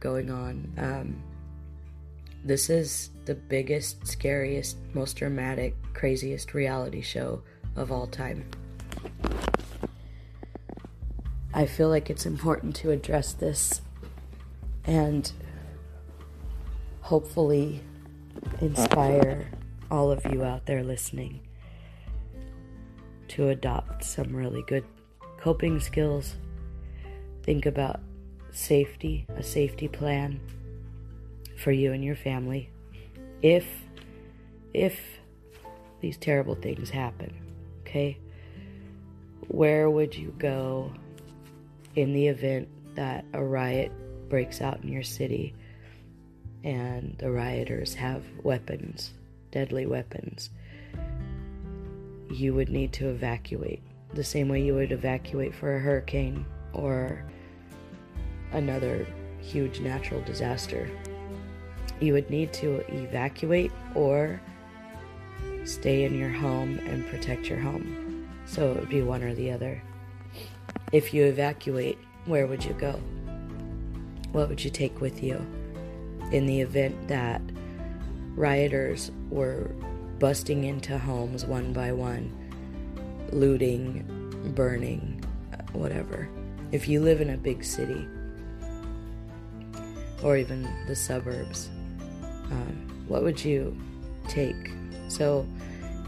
going 0.00 0.30
on. 0.30 0.72
Um, 0.76 1.22
this 2.44 2.68
is 2.70 3.10
the 3.24 3.34
biggest, 3.34 4.06
scariest, 4.06 4.76
most 4.94 5.16
dramatic, 5.16 5.74
craziest 5.94 6.54
reality 6.54 7.00
show 7.00 7.42
of 7.76 7.92
all 7.92 8.06
time. 8.06 8.44
I 11.54 11.66
feel 11.66 11.88
like 11.88 12.10
it's 12.10 12.26
important 12.26 12.74
to 12.76 12.90
address 12.90 13.32
this 13.34 13.82
and 14.84 15.30
hopefully 17.00 17.82
inspire 18.60 19.50
all 19.90 20.10
of 20.10 20.24
you 20.32 20.42
out 20.44 20.66
there 20.66 20.82
listening 20.82 21.40
to 23.28 23.48
adopt 23.48 24.04
some 24.04 24.34
really 24.34 24.62
good 24.66 24.84
coping 25.38 25.80
skills. 25.80 26.36
Think 27.42 27.66
about 27.66 28.00
safety, 28.50 29.26
a 29.36 29.42
safety 29.42 29.88
plan 29.88 30.40
for 31.56 31.72
you 31.72 31.92
and 31.92 32.04
your 32.04 32.16
family. 32.16 32.70
If 33.42 33.66
if 34.74 35.00
these 36.00 36.16
terrible 36.16 36.54
things 36.54 36.90
happen, 36.90 37.32
okay? 37.80 38.18
Where 39.48 39.90
would 39.90 40.14
you 40.14 40.34
go 40.38 40.92
in 41.94 42.12
the 42.12 42.28
event 42.28 42.68
that 42.94 43.24
a 43.32 43.42
riot 43.42 43.92
breaks 44.28 44.60
out 44.60 44.82
in 44.82 44.88
your 44.88 45.02
city 45.02 45.54
and 46.64 47.16
the 47.18 47.30
rioters 47.30 47.94
have 47.94 48.22
weapons, 48.42 49.12
deadly 49.50 49.86
weapons, 49.86 50.50
you 52.30 52.54
would 52.54 52.68
need 52.68 52.92
to 52.94 53.08
evacuate 53.08 53.82
the 54.14 54.24
same 54.24 54.48
way 54.48 54.62
you 54.62 54.74
would 54.74 54.92
evacuate 54.92 55.54
for 55.54 55.74
a 55.74 55.80
hurricane 55.80 56.44
or 56.72 57.24
another 58.52 59.06
huge 59.40 59.80
natural 59.80 60.20
disaster. 60.22 60.88
You 62.00 62.12
would 62.14 62.30
need 62.30 62.52
to 62.54 62.84
evacuate 62.92 63.72
or 63.94 64.40
stay 65.64 66.04
in 66.04 66.18
your 66.18 66.30
home 66.30 66.78
and 66.86 67.06
protect 67.06 67.48
your 67.48 67.58
home. 67.58 68.28
So 68.44 68.72
it 68.72 68.80
would 68.80 68.88
be 68.88 69.02
one 69.02 69.22
or 69.22 69.34
the 69.34 69.50
other. 69.50 69.80
If 70.90 71.14
you 71.14 71.24
evacuate, 71.24 71.98
where 72.26 72.46
would 72.46 72.64
you 72.64 72.74
go? 72.74 73.00
What 74.32 74.48
would 74.48 74.62
you 74.62 74.70
take 74.70 75.00
with 75.00 75.22
you 75.22 75.44
in 76.32 76.46
the 76.46 76.60
event 76.60 77.08
that 77.08 77.40
rioters 78.34 79.10
were 79.30 79.70
busting 80.18 80.64
into 80.64 80.98
homes 80.98 81.44
one 81.44 81.72
by 81.72 81.92
one, 81.92 82.32
looting, 83.30 84.04
burning, 84.54 85.22
whatever? 85.72 86.28
If 86.70 86.88
you 86.88 87.00
live 87.00 87.20
in 87.20 87.30
a 87.30 87.36
big 87.36 87.62
city 87.64 88.06
or 90.22 90.36
even 90.36 90.68
the 90.86 90.96
suburbs, 90.96 91.70
um, 92.50 93.04
what 93.08 93.22
would 93.22 93.44
you 93.44 93.76
take 94.28 94.70
So 95.12 95.46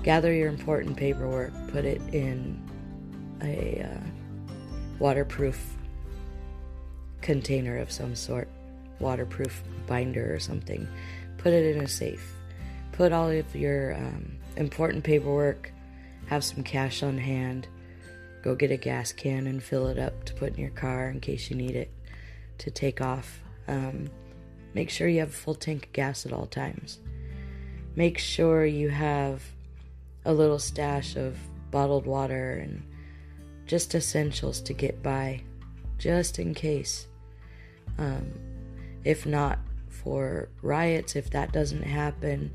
gather 0.03 0.33
your 0.33 0.49
important 0.49 0.97
paperwork, 0.97 1.53
put 1.69 1.85
it 1.85 2.01
in 2.15 2.59
a 3.43 3.83
uh, 3.83 4.07
waterproof 4.99 5.77
container 7.21 7.77
of 7.77 7.93
some 7.93 8.15
sort, 8.15 8.49
waterproof 9.01 9.63
binder 9.87 10.35
or 10.35 10.39
something. 10.39 10.87
Put 11.39 11.53
it 11.53 11.77
in 11.77 11.83
a 11.83 11.89
safe. 11.89 12.35
Put 12.93 13.13
all 13.13 13.29
of 13.29 13.55
your 13.57 13.95
um, 13.95 14.37
important 14.57 15.05
paperwork, 15.05 15.73
have 16.27 16.45
some 16.45 16.63
cash 16.63 17.03
on 17.03 17.19
hand, 17.19 17.69
go 18.43 18.55
get 18.55 18.71
a 18.71 18.77
gas 18.77 19.13
can 19.13 19.47
and 19.47 19.63
fill 19.63 19.89
it 19.89 19.99
up 19.99 20.25
to 20.25 20.35
put 20.35 20.55
in 20.55 20.61
your 20.61 20.71
car 20.71 21.09
in 21.09 21.21
case 21.21 21.51
you 21.51 21.57
need 21.57 21.75
it 21.75 21.91
to 22.59 22.71
take 22.71 23.01
off. 23.01 23.41
Um, 23.69 24.09
make 24.75 24.91
sure 24.91 25.09
you 25.09 25.21
have 25.21 25.31
a 25.31 25.33
full 25.33 25.55
tank 25.55 25.87
of 25.87 25.93
gas 25.93 26.27
at 26.27 26.33
all 26.33 26.47
times. 26.47 26.99
Make 27.97 28.19
sure 28.19 28.67
you 28.67 28.91
have 28.91 29.43
a 30.25 30.33
little 30.33 30.59
stash 30.59 31.17
of 31.17 31.37
bottled 31.71 32.07
water 32.07 32.55
and 32.63 32.83
just 33.67 33.95
essentials 33.95 34.61
to 34.61 34.73
get 34.73 35.03
by, 35.03 35.43
just 35.99 36.39
in 36.39 36.55
case. 36.55 37.07
Um, 37.99 38.33
if 39.05 39.27
not 39.27 39.59
for 40.05 40.51
riots, 40.61 41.17
if 41.17 41.31
that 41.31 41.53
doesn't 41.53 41.83
happen, 41.83 42.53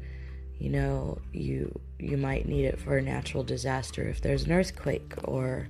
you 0.60 0.70
know, 0.70 1.18
you 1.34 1.78
you 1.98 2.16
might 2.16 2.48
need 2.48 2.66
it 2.66 2.80
for 2.80 2.98
a 2.98 3.02
natural 3.02 3.44
disaster 3.44 4.08
if 4.08 4.22
there's 4.22 4.44
an 4.44 4.52
earthquake 4.52 5.14
or 5.24 5.68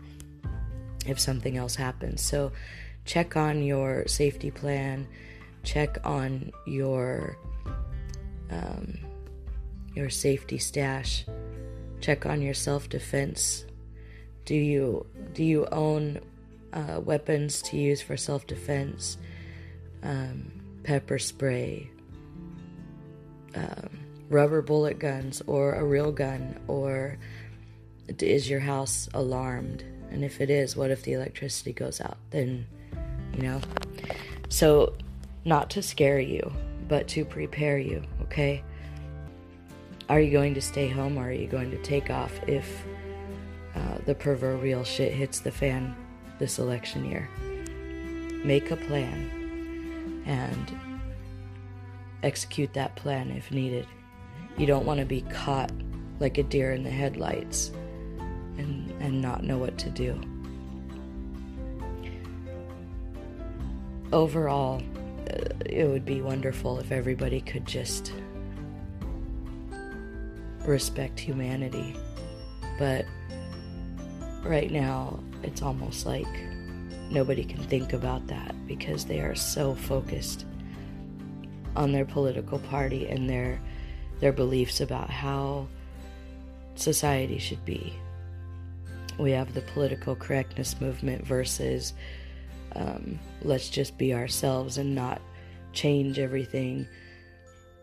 if 1.07 1.19
something 1.19 1.57
else 1.57 1.75
happens. 1.75 2.21
So 2.21 2.51
check 3.05 3.35
on 3.37 3.63
your 3.63 4.05
safety 4.07 4.51
plan, 4.51 5.07
check 5.63 5.97
on 6.03 6.51
your 6.67 7.37
um, 8.51 8.97
your 9.95 10.09
safety 10.09 10.57
stash, 10.57 11.25
check 12.01 12.25
on 12.25 12.41
your 12.41 12.53
self 12.53 12.89
defense. 12.89 13.65
Do 14.45 14.55
you 14.55 15.05
do 15.33 15.43
you 15.43 15.65
own 15.71 16.19
uh, 16.73 16.99
weapons 16.99 17.61
to 17.63 17.77
use 17.77 18.01
for 18.01 18.17
self 18.17 18.45
defense? 18.47 19.17
Um, 20.03 20.58
pepper 20.83 21.19
spray, 21.19 21.89
um, 23.55 23.89
rubber 24.29 24.61
bullet 24.61 24.99
guns, 24.99 25.41
or 25.47 25.73
a 25.73 25.83
real 25.83 26.11
gun, 26.11 26.59
or 26.67 27.17
is 28.19 28.49
your 28.49 28.59
house 28.59 29.09
alarmed? 29.13 29.83
And 30.11 30.23
if 30.23 30.41
it 30.41 30.49
is, 30.49 30.75
what 30.75 30.91
if 30.91 31.03
the 31.03 31.13
electricity 31.13 31.73
goes 31.73 32.01
out? 32.01 32.17
Then, 32.31 32.65
you 33.35 33.43
know. 33.43 33.61
So, 34.49 34.93
not 35.45 35.69
to 35.71 35.81
scare 35.81 36.19
you, 36.19 36.51
but 36.87 37.07
to 37.09 37.23
prepare 37.23 37.77
you, 37.77 38.03
okay? 38.23 38.63
Are 40.09 40.19
you 40.19 40.31
going 40.31 40.55
to 40.55 40.61
stay 40.61 40.87
home 40.87 41.17
or 41.17 41.29
are 41.29 41.31
you 41.31 41.47
going 41.47 41.69
to 41.69 41.77
take 41.83 42.09
off 42.09 42.33
if 42.47 42.83
uh, 43.75 43.99
the 44.05 44.15
proverbial 44.15 44.83
shit 44.83 45.13
hits 45.13 45.39
the 45.39 45.51
fan 45.51 45.95
this 46.39 46.57
election 46.57 47.05
year? 47.05 47.29
Make 48.43 48.71
a 48.71 48.75
plan 48.75 49.38
and 50.29 50.71
execute 52.21 52.71
that 52.73 52.95
plan 52.95 53.31
if 53.31 53.51
needed. 53.51 53.87
You 54.57 54.67
don't 54.67 54.85
want 54.85 54.99
to 54.99 55.05
be 55.05 55.21
caught 55.21 55.71
like 56.19 56.37
a 56.37 56.43
deer 56.43 56.71
in 56.71 56.83
the 56.83 56.89
headlights 56.89 57.71
and, 58.57 58.91
and 59.01 59.21
not 59.21 59.43
know 59.43 59.57
what 59.57 59.77
to 59.79 59.89
do. 59.89 60.19
Overall, 64.13 64.83
uh, 65.31 65.49
it 65.65 65.87
would 65.87 66.05
be 66.05 66.21
wonderful 66.21 66.79
if 66.79 66.91
everybody 66.91 67.41
could 67.41 67.65
just 67.65 68.13
respect 70.65 71.19
humanity. 71.19 71.95
But 72.77 73.05
right 74.43 74.69
now, 74.69 75.23
it's 75.41 75.61
almost 75.61 76.05
like 76.05 76.27
nobody 77.09 77.43
can 77.43 77.61
think 77.63 77.93
about 77.93 78.25
that 78.27 78.55
because 78.67 79.05
they 79.05 79.19
are 79.19 79.35
so 79.35 79.75
focused 79.75 80.45
on 81.75 81.91
their 81.91 82.05
political 82.05 82.59
party 82.59 83.07
and 83.07 83.29
their 83.29 83.59
their 84.19 84.33
beliefs 84.33 84.81
about 84.81 85.09
how 85.09 85.67
society 86.75 87.37
should 87.37 87.63
be. 87.63 87.93
We 89.17 89.31
have 89.31 89.53
the 89.53 89.61
political 89.61 90.15
correctness 90.15 90.79
movement 90.81 91.25
versus 91.25 91.93
um, 92.75 93.17
let's 93.41 93.69
just 93.69 93.97
be 93.97 94.13
ourselves 94.13 94.77
and 94.77 94.93
not 94.93 95.21
change 95.73 96.19
everything 96.19 96.87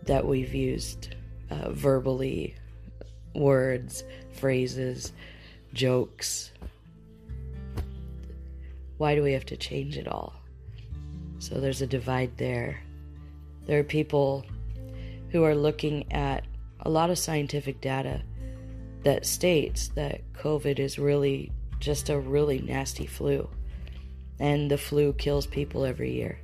that 0.04 0.26
we've 0.26 0.54
used 0.54 1.14
uh, 1.50 1.70
verbally 1.70 2.54
words, 3.34 4.04
phrases, 4.32 5.12
jokes. 5.72 6.52
Why 8.98 9.14
do 9.14 9.22
we 9.22 9.32
have 9.32 9.46
to 9.46 9.56
change 9.56 9.96
it 9.96 10.08
all? 10.08 10.34
So 11.38 11.60
there's 11.60 11.82
a 11.82 11.86
divide 11.86 12.36
there. 12.36 12.82
There 13.66 13.78
are 13.78 13.84
people 13.84 14.44
who 15.30 15.44
are 15.44 15.54
looking 15.54 16.10
at 16.12 16.44
a 16.80 16.90
lot 16.90 17.10
of 17.10 17.18
scientific 17.18 17.80
data 17.80 18.22
that 19.02 19.26
states 19.26 19.88
that 19.88 20.20
COVID 20.34 20.78
is 20.78 20.98
really 20.98 21.52
just 21.78 22.08
a 22.08 22.18
really 22.18 22.60
nasty 22.60 23.06
flu. 23.06 23.48
And 24.38 24.70
the 24.70 24.78
flu 24.78 25.12
kills 25.12 25.46
people 25.46 25.84
every 25.84 26.12
year. 26.12 26.38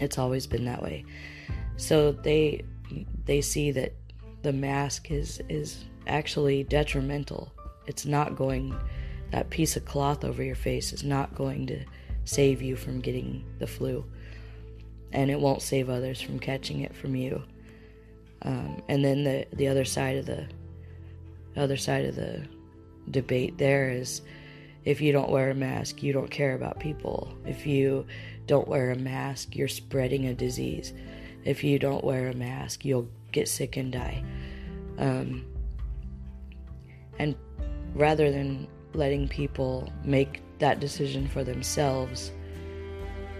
It's 0.00 0.18
always 0.18 0.46
been 0.46 0.64
that 0.66 0.82
way. 0.82 1.04
So 1.76 2.12
they 2.12 2.64
they 3.24 3.40
see 3.40 3.70
that 3.72 3.94
the 4.42 4.52
mask 4.52 5.10
is 5.10 5.40
is 5.48 5.84
actually 6.06 6.64
detrimental. 6.64 7.52
It's 7.86 8.06
not 8.06 8.36
going 8.36 8.74
that 9.32 9.50
piece 9.50 9.76
of 9.76 9.84
cloth 9.84 10.24
over 10.24 10.42
your 10.42 10.54
face 10.54 10.92
is 10.92 11.02
not 11.02 11.34
going 11.34 11.66
to 11.66 11.84
save 12.24 12.62
you 12.62 12.76
from 12.76 13.00
getting 13.00 13.44
the 13.58 13.66
flu, 13.66 14.04
and 15.12 15.30
it 15.30 15.40
won't 15.40 15.62
save 15.62 15.90
others 15.90 16.20
from 16.20 16.38
catching 16.38 16.80
it 16.80 16.94
from 16.94 17.16
you. 17.16 17.42
Um, 18.42 18.82
and 18.88 19.04
then 19.04 19.24
the 19.24 19.46
the 19.52 19.68
other 19.68 19.84
side 19.84 20.16
of 20.16 20.26
the, 20.26 20.46
the 21.54 21.62
other 21.62 21.76
side 21.76 22.04
of 22.04 22.14
the 22.14 22.46
debate 23.10 23.58
there 23.58 23.90
is 23.90 24.22
if 24.84 25.00
you 25.00 25.12
don't 25.12 25.30
wear 25.30 25.50
a 25.50 25.54
mask, 25.54 26.02
you 26.02 26.12
don't 26.12 26.30
care 26.30 26.54
about 26.54 26.80
people. 26.80 27.32
If 27.46 27.66
you 27.66 28.06
don't 28.46 28.66
wear 28.66 28.90
a 28.90 28.96
mask, 28.96 29.54
you're 29.54 29.68
spreading 29.68 30.26
a 30.26 30.34
disease. 30.34 30.92
If 31.44 31.62
you 31.62 31.78
don't 31.78 32.04
wear 32.04 32.28
a 32.28 32.34
mask, 32.34 32.84
you'll 32.84 33.08
get 33.30 33.48
sick 33.48 33.76
and 33.76 33.92
die. 33.92 34.24
Um, 34.98 35.44
and 37.18 37.36
rather 37.94 38.30
than 38.30 38.66
letting 38.94 39.28
people 39.28 39.92
make 40.04 40.42
that 40.58 40.80
decision 40.80 41.28
for 41.28 41.44
themselves, 41.44 42.32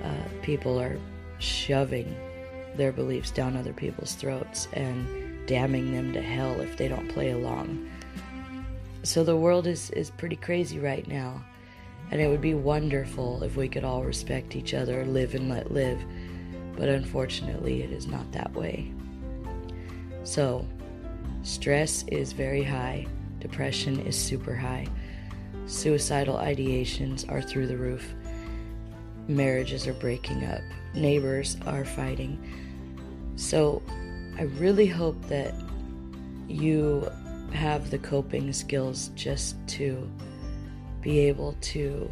uh, 0.02 0.28
people 0.42 0.80
are 0.80 0.98
shoving 1.38 2.16
their 2.76 2.92
beliefs 2.92 3.30
down 3.30 3.56
other 3.56 3.72
people's 3.72 4.14
throats 4.14 4.68
and 4.72 5.46
damning 5.46 5.92
them 5.92 6.12
to 6.12 6.22
hell 6.22 6.60
if 6.60 6.76
they 6.76 6.88
don't 6.88 7.08
play 7.08 7.30
along. 7.30 7.88
So 9.02 9.24
the 9.24 9.36
world 9.36 9.66
is, 9.66 9.90
is 9.90 10.10
pretty 10.10 10.36
crazy 10.36 10.78
right 10.78 11.06
now, 11.06 11.44
and 12.10 12.20
it 12.20 12.28
would 12.28 12.40
be 12.40 12.54
wonderful 12.54 13.42
if 13.42 13.56
we 13.56 13.68
could 13.68 13.84
all 13.84 14.04
respect 14.04 14.54
each 14.54 14.74
other, 14.74 15.04
live 15.04 15.34
and 15.34 15.48
let 15.48 15.72
live, 15.72 16.00
but 16.76 16.88
unfortunately, 16.88 17.82
it 17.82 17.90
is 17.90 18.06
not 18.06 18.30
that 18.32 18.52
way. 18.54 18.92
So, 20.22 20.66
stress 21.42 22.04
is 22.08 22.32
very 22.32 22.62
high, 22.62 23.06
depression 23.40 24.00
is 24.06 24.16
super 24.16 24.54
high, 24.54 24.86
suicidal 25.66 26.36
ideations 26.36 27.30
are 27.30 27.42
through 27.42 27.66
the 27.66 27.76
roof, 27.76 28.14
marriages 29.28 29.86
are 29.86 29.94
breaking 29.94 30.44
up, 30.44 30.60
neighbors 30.94 31.56
are 31.66 31.84
fighting. 31.84 32.38
So, 33.36 33.82
I 34.38 34.42
really 34.42 34.86
hope 34.86 35.20
that 35.28 35.54
you 36.48 37.10
have 37.52 37.90
the 37.90 37.98
coping 37.98 38.52
skills 38.52 39.10
just 39.14 39.56
to 39.68 40.10
be 41.00 41.20
able 41.20 41.56
to 41.60 42.10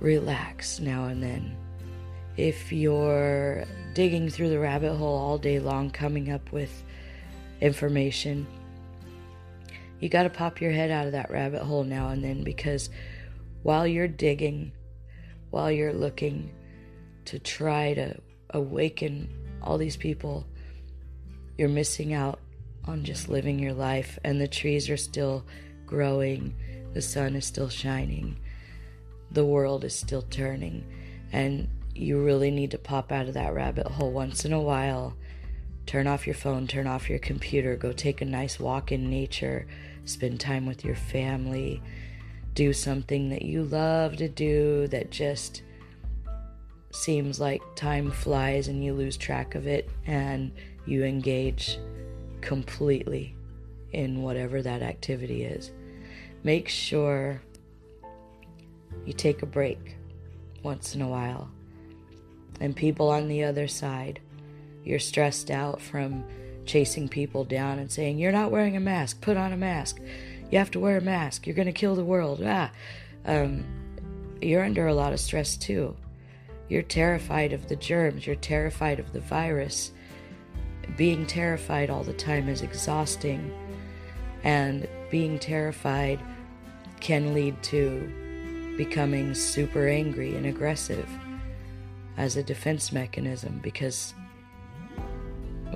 relax 0.00 0.80
now 0.80 1.04
and 1.04 1.22
then. 1.22 1.56
If 2.36 2.70
you're 2.70 3.64
digging 3.94 4.28
through 4.28 4.50
the 4.50 4.58
rabbit 4.58 4.94
hole 4.94 5.16
all 5.16 5.38
day 5.38 5.58
long, 5.58 5.90
coming 5.90 6.30
up 6.30 6.52
with 6.52 6.82
information. 7.60 8.46
You 10.00 10.08
got 10.08 10.24
to 10.24 10.30
pop 10.30 10.60
your 10.60 10.72
head 10.72 10.90
out 10.90 11.06
of 11.06 11.12
that 11.12 11.30
rabbit 11.30 11.62
hole 11.62 11.84
now 11.84 12.08
and 12.08 12.22
then 12.22 12.44
because 12.44 12.90
while 13.62 13.86
you're 13.86 14.08
digging, 14.08 14.72
while 15.50 15.70
you're 15.70 15.94
looking 15.94 16.52
to 17.26 17.38
try 17.38 17.94
to 17.94 18.20
awaken 18.50 19.28
all 19.62 19.78
these 19.78 19.96
people, 19.96 20.46
you're 21.58 21.68
missing 21.68 22.12
out 22.12 22.40
on 22.84 23.04
just 23.04 23.28
living 23.28 23.58
your 23.58 23.72
life, 23.72 24.18
and 24.22 24.40
the 24.40 24.46
trees 24.46 24.88
are 24.88 24.96
still 24.96 25.44
growing, 25.86 26.54
the 26.92 27.02
sun 27.02 27.34
is 27.34 27.44
still 27.44 27.68
shining, 27.68 28.38
the 29.32 29.44
world 29.44 29.82
is 29.82 29.94
still 29.94 30.22
turning, 30.22 30.84
and 31.32 31.68
you 31.94 32.22
really 32.22 32.50
need 32.50 32.70
to 32.70 32.78
pop 32.78 33.10
out 33.10 33.26
of 33.26 33.34
that 33.34 33.54
rabbit 33.54 33.86
hole 33.86 34.12
once 34.12 34.44
in 34.44 34.52
a 34.52 34.60
while 34.60 35.16
Turn 35.86 36.06
off 36.06 36.26
your 36.26 36.34
phone, 36.34 36.66
turn 36.66 36.86
off 36.86 37.08
your 37.08 37.20
computer, 37.20 37.76
go 37.76 37.92
take 37.92 38.20
a 38.20 38.24
nice 38.24 38.58
walk 38.58 38.90
in 38.90 39.08
nature, 39.08 39.66
spend 40.04 40.40
time 40.40 40.66
with 40.66 40.84
your 40.84 40.96
family, 40.96 41.80
do 42.54 42.72
something 42.72 43.28
that 43.30 43.42
you 43.42 43.62
love 43.64 44.16
to 44.16 44.28
do 44.28 44.88
that 44.88 45.10
just 45.10 45.62
seems 46.90 47.38
like 47.38 47.62
time 47.76 48.10
flies 48.10 48.68
and 48.68 48.82
you 48.82 48.94
lose 48.94 49.16
track 49.16 49.54
of 49.54 49.66
it 49.66 49.88
and 50.06 50.50
you 50.86 51.04
engage 51.04 51.78
completely 52.40 53.34
in 53.92 54.22
whatever 54.22 54.62
that 54.62 54.82
activity 54.82 55.44
is. 55.44 55.70
Make 56.42 56.68
sure 56.68 57.42
you 59.04 59.12
take 59.12 59.42
a 59.42 59.46
break 59.46 59.96
once 60.62 60.94
in 60.94 61.02
a 61.02 61.08
while. 61.08 61.50
And 62.60 62.74
people 62.74 63.10
on 63.10 63.28
the 63.28 63.44
other 63.44 63.68
side, 63.68 64.20
you're 64.86 65.00
stressed 65.00 65.50
out 65.50 65.82
from 65.82 66.24
chasing 66.64 67.08
people 67.08 67.44
down 67.44 67.80
and 67.80 67.90
saying, 67.90 68.18
You're 68.18 68.32
not 68.32 68.52
wearing 68.52 68.76
a 68.76 68.80
mask, 68.80 69.20
put 69.20 69.36
on 69.36 69.52
a 69.52 69.56
mask. 69.56 70.00
You 70.50 70.58
have 70.58 70.70
to 70.70 70.80
wear 70.80 70.96
a 70.96 71.02
mask, 71.02 71.46
you're 71.46 71.56
going 71.56 71.66
to 71.66 71.72
kill 71.72 71.96
the 71.96 72.04
world. 72.04 72.40
Ah. 72.44 72.70
Um, 73.26 73.64
you're 74.40 74.62
under 74.62 74.86
a 74.86 74.94
lot 74.94 75.12
of 75.12 75.18
stress 75.18 75.56
too. 75.56 75.96
You're 76.68 76.82
terrified 76.82 77.52
of 77.52 77.68
the 77.68 77.74
germs, 77.74 78.26
you're 78.26 78.36
terrified 78.36 79.00
of 79.00 79.12
the 79.12 79.20
virus. 79.20 79.90
Being 80.96 81.26
terrified 81.26 81.90
all 81.90 82.04
the 82.04 82.12
time 82.12 82.48
is 82.48 82.62
exhausting, 82.62 83.52
and 84.44 84.88
being 85.10 85.40
terrified 85.40 86.20
can 87.00 87.34
lead 87.34 87.60
to 87.64 88.74
becoming 88.76 89.34
super 89.34 89.88
angry 89.88 90.36
and 90.36 90.46
aggressive 90.46 91.08
as 92.16 92.36
a 92.36 92.42
defense 92.42 92.92
mechanism 92.92 93.58
because 93.62 94.14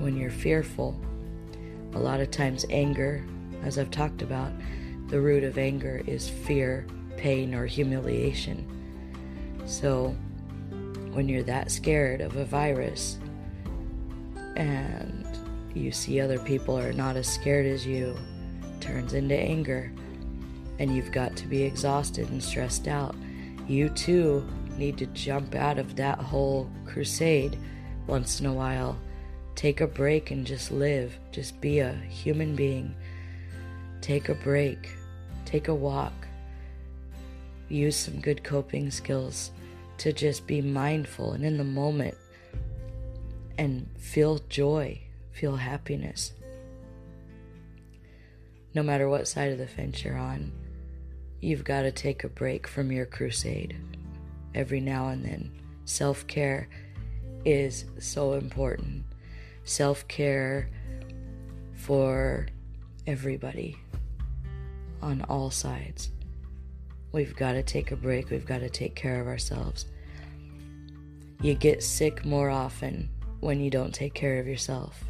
when 0.02 0.16
you're 0.16 0.30
fearful, 0.30 0.98
a 1.94 1.98
lot 1.98 2.20
of 2.20 2.30
times 2.30 2.64
anger, 2.70 3.24
as 3.62 3.78
I've 3.78 3.90
talked 3.90 4.22
about, 4.22 4.52
the 5.08 5.20
root 5.20 5.44
of 5.44 5.58
anger 5.58 6.02
is 6.06 6.28
fear, 6.28 6.86
pain, 7.16 7.54
or 7.54 7.66
humiliation. 7.66 8.66
So 9.66 10.16
when 11.12 11.28
you're 11.28 11.42
that 11.42 11.70
scared 11.70 12.20
of 12.20 12.36
a 12.36 12.44
virus 12.44 13.18
and 14.56 15.26
you 15.74 15.92
see 15.92 16.20
other 16.20 16.38
people 16.38 16.78
are 16.78 16.92
not 16.92 17.16
as 17.16 17.28
scared 17.28 17.66
as 17.66 17.86
you, 17.86 18.16
turns 18.80 19.14
into 19.14 19.36
anger 19.36 19.92
and 20.78 20.96
you've 20.96 21.12
got 21.12 21.36
to 21.36 21.46
be 21.46 21.62
exhausted 21.62 22.30
and 22.30 22.42
stressed 22.42 22.88
out. 22.88 23.14
You 23.68 23.90
too 23.90 24.48
need 24.76 24.96
to 24.98 25.06
jump 25.06 25.54
out 25.54 25.78
of 25.78 25.94
that 25.96 26.18
whole 26.18 26.70
crusade 26.86 27.58
once 28.06 28.40
in 28.40 28.46
a 28.46 28.52
while. 28.52 28.98
Take 29.54 29.80
a 29.80 29.86
break 29.86 30.30
and 30.30 30.46
just 30.46 30.70
live. 30.70 31.18
Just 31.32 31.60
be 31.60 31.80
a 31.80 31.92
human 31.92 32.56
being. 32.56 32.94
Take 34.00 34.28
a 34.28 34.34
break. 34.34 34.96
Take 35.44 35.68
a 35.68 35.74
walk. 35.74 36.12
Use 37.68 37.96
some 37.96 38.20
good 38.20 38.42
coping 38.42 38.90
skills 38.90 39.50
to 39.98 40.12
just 40.12 40.46
be 40.46 40.62
mindful 40.62 41.32
and 41.32 41.44
in 41.44 41.58
the 41.58 41.64
moment 41.64 42.16
and 43.58 43.86
feel 43.98 44.38
joy, 44.48 44.98
feel 45.32 45.56
happiness. 45.56 46.32
No 48.74 48.82
matter 48.82 49.08
what 49.08 49.28
side 49.28 49.52
of 49.52 49.58
the 49.58 49.66
fence 49.66 50.02
you're 50.02 50.16
on, 50.16 50.52
You've 51.42 51.64
got 51.64 51.82
to 51.82 51.90
take 51.90 52.22
a 52.22 52.28
break 52.28 52.66
from 52.66 52.92
your 52.92 53.06
crusade 53.06 53.74
every 54.54 54.80
now 54.80 55.08
and 55.08 55.24
then. 55.24 55.50
Self 55.86 56.26
care 56.26 56.68
is 57.46 57.86
so 57.98 58.34
important. 58.34 59.04
Self 59.70 60.08
care 60.08 60.68
for 61.76 62.48
everybody 63.06 63.76
on 65.00 65.24
all 65.28 65.52
sides. 65.52 66.10
We've 67.12 67.36
got 67.36 67.52
to 67.52 67.62
take 67.62 67.92
a 67.92 67.96
break. 67.96 68.30
We've 68.30 68.44
got 68.44 68.62
to 68.62 68.68
take 68.68 68.96
care 68.96 69.20
of 69.20 69.28
ourselves. 69.28 69.86
You 71.40 71.54
get 71.54 71.84
sick 71.84 72.24
more 72.24 72.50
often 72.50 73.10
when 73.38 73.60
you 73.60 73.70
don't 73.70 73.94
take 73.94 74.12
care 74.12 74.40
of 74.40 74.48
yourself. 74.48 75.04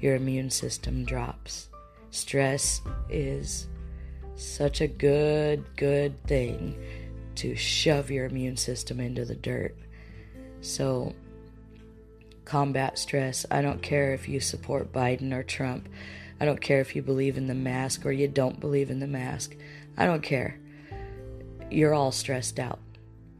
Your 0.00 0.16
immune 0.16 0.50
system 0.50 1.04
drops. 1.04 1.68
Stress 2.10 2.80
is 3.08 3.68
such 4.34 4.80
a 4.80 4.88
good, 4.88 5.64
good 5.76 6.20
thing 6.24 6.76
to 7.36 7.54
shove 7.54 8.10
your 8.10 8.26
immune 8.26 8.56
system 8.56 8.98
into 8.98 9.24
the 9.24 9.36
dirt. 9.36 9.76
So, 10.62 11.14
combat 12.44 12.98
stress. 12.98 13.46
I 13.50 13.62
don't 13.62 13.82
care 13.82 14.12
if 14.12 14.28
you 14.28 14.40
support 14.40 14.92
Biden 14.92 15.32
or 15.32 15.42
Trump. 15.42 15.88
I 16.40 16.44
don't 16.44 16.60
care 16.60 16.80
if 16.80 16.94
you 16.94 17.02
believe 17.02 17.36
in 17.36 17.46
the 17.46 17.54
mask 17.54 18.04
or 18.04 18.12
you 18.12 18.28
don't 18.28 18.60
believe 18.60 18.90
in 18.90 19.00
the 19.00 19.06
mask. 19.06 19.56
I 19.96 20.06
don't 20.06 20.22
care. 20.22 20.58
You're 21.70 21.94
all 21.94 22.12
stressed 22.12 22.58
out. 22.58 22.80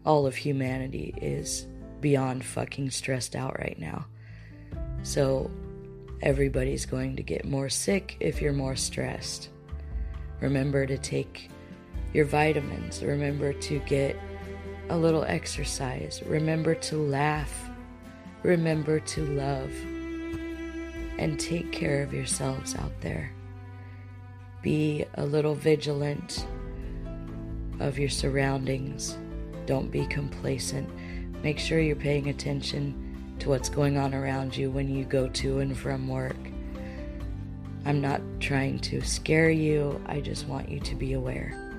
All 0.06 0.26
of 0.26 0.36
humanity 0.36 1.14
is 1.20 1.66
beyond 2.00 2.44
fucking 2.44 2.90
stressed 2.90 3.34
out 3.34 3.58
right 3.58 3.78
now. 3.78 4.06
So, 5.02 5.50
everybody's 6.22 6.86
going 6.86 7.16
to 7.16 7.22
get 7.22 7.44
more 7.44 7.68
sick 7.68 8.16
if 8.20 8.40
you're 8.40 8.52
more 8.52 8.76
stressed. 8.76 9.50
Remember 10.40 10.86
to 10.86 10.98
take 10.98 11.50
your 12.12 12.24
vitamins. 12.24 13.02
Remember 13.02 13.52
to 13.52 13.78
get 13.80 14.16
a 14.88 14.96
little 14.96 15.24
exercise. 15.24 16.22
Remember 16.24 16.74
to 16.74 16.96
laugh. 16.96 17.70
Remember 18.44 19.00
to 19.00 19.24
love. 19.24 19.72
And 21.18 21.40
take 21.40 21.72
care 21.72 22.02
of 22.02 22.12
yourselves 22.12 22.76
out 22.76 22.92
there. 23.00 23.32
Be 24.60 25.06
a 25.14 25.24
little 25.24 25.54
vigilant 25.54 26.46
of 27.80 27.98
your 27.98 28.10
surroundings. 28.10 29.16
Don't 29.64 29.90
be 29.90 30.06
complacent. 30.06 30.88
Make 31.42 31.58
sure 31.58 31.80
you're 31.80 31.96
paying 31.96 32.28
attention 32.28 33.34
to 33.38 33.48
what's 33.48 33.70
going 33.70 33.96
on 33.96 34.14
around 34.14 34.54
you 34.54 34.70
when 34.70 34.94
you 34.94 35.04
go 35.04 35.26
to 35.28 35.60
and 35.60 35.76
from 35.76 36.06
work. 36.06 36.36
I'm 37.86 38.02
not 38.02 38.20
trying 38.40 38.78
to 38.80 39.00
scare 39.00 39.50
you, 39.50 40.00
I 40.06 40.20
just 40.20 40.46
want 40.48 40.68
you 40.68 40.80
to 40.80 40.94
be 40.94 41.14
aware 41.14 41.72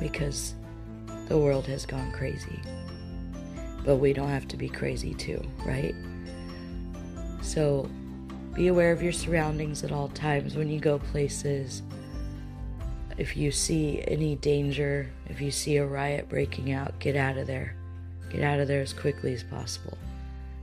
because 0.00 0.54
the 1.28 1.36
world 1.36 1.66
has 1.66 1.84
gone 1.84 2.10
crazy. 2.12 2.60
But 3.84 3.96
we 3.96 4.12
don't 4.12 4.28
have 4.28 4.48
to 4.48 4.56
be 4.56 4.68
crazy 4.68 5.14
too, 5.14 5.42
right? 5.64 5.94
So 7.42 7.88
be 8.54 8.68
aware 8.68 8.92
of 8.92 9.02
your 9.02 9.12
surroundings 9.12 9.84
at 9.84 9.92
all 9.92 10.08
times 10.08 10.56
when 10.56 10.68
you 10.68 10.80
go 10.80 10.98
places. 10.98 11.82
If 13.16 13.36
you 13.36 13.50
see 13.52 14.02
any 14.06 14.36
danger, 14.36 15.10
if 15.28 15.40
you 15.40 15.50
see 15.50 15.76
a 15.76 15.86
riot 15.86 16.28
breaking 16.28 16.72
out, 16.72 16.98
get 16.98 17.16
out 17.16 17.36
of 17.36 17.46
there. 17.46 17.76
Get 18.30 18.42
out 18.42 18.60
of 18.60 18.68
there 18.68 18.80
as 18.80 18.92
quickly 18.92 19.34
as 19.34 19.42
possible. 19.42 19.98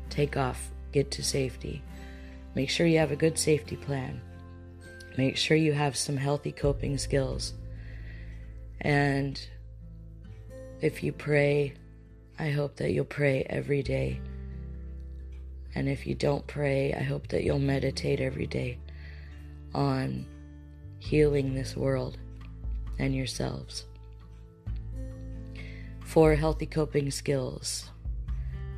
Take 0.10 0.38
off, 0.38 0.70
get 0.92 1.12
to 1.12 1.24
safety. 1.24 1.82
Make 2.56 2.70
sure 2.70 2.88
you 2.88 3.00
have 3.00 3.12
a 3.12 3.16
good 3.16 3.38
safety 3.38 3.76
plan. 3.76 4.22
Make 5.18 5.38
sure 5.38 5.58
you 5.58 5.74
have 5.74 5.98
some 5.98 6.18
healthy 6.18 6.52
coping 6.52 6.98
skills. 6.98 7.54
And 8.82 9.40
if 10.82 11.04
you 11.04 11.12
pray, 11.12 11.74
I 12.40 12.50
hope 12.52 12.76
that 12.78 12.92
you'll 12.92 13.06
pray 13.06 13.46
every 13.50 13.84
day. 13.84 14.20
And 15.76 15.88
if 15.88 16.08
you 16.08 16.16
don't 16.16 16.46
pray, 16.48 16.94
I 16.94 17.04
hope 17.04 17.28
that 17.30 17.44
you'll 17.44 17.60
meditate 17.60 18.20
every 18.20 18.48
day 18.48 18.80
on 19.74 20.26
healing 21.00 21.54
this 21.54 21.76
world 21.76 22.18
and 23.00 23.16
yourselves. 23.16 23.86
For 26.04 26.36
healthy 26.36 26.66
coping 26.66 27.12
skills, 27.12 27.90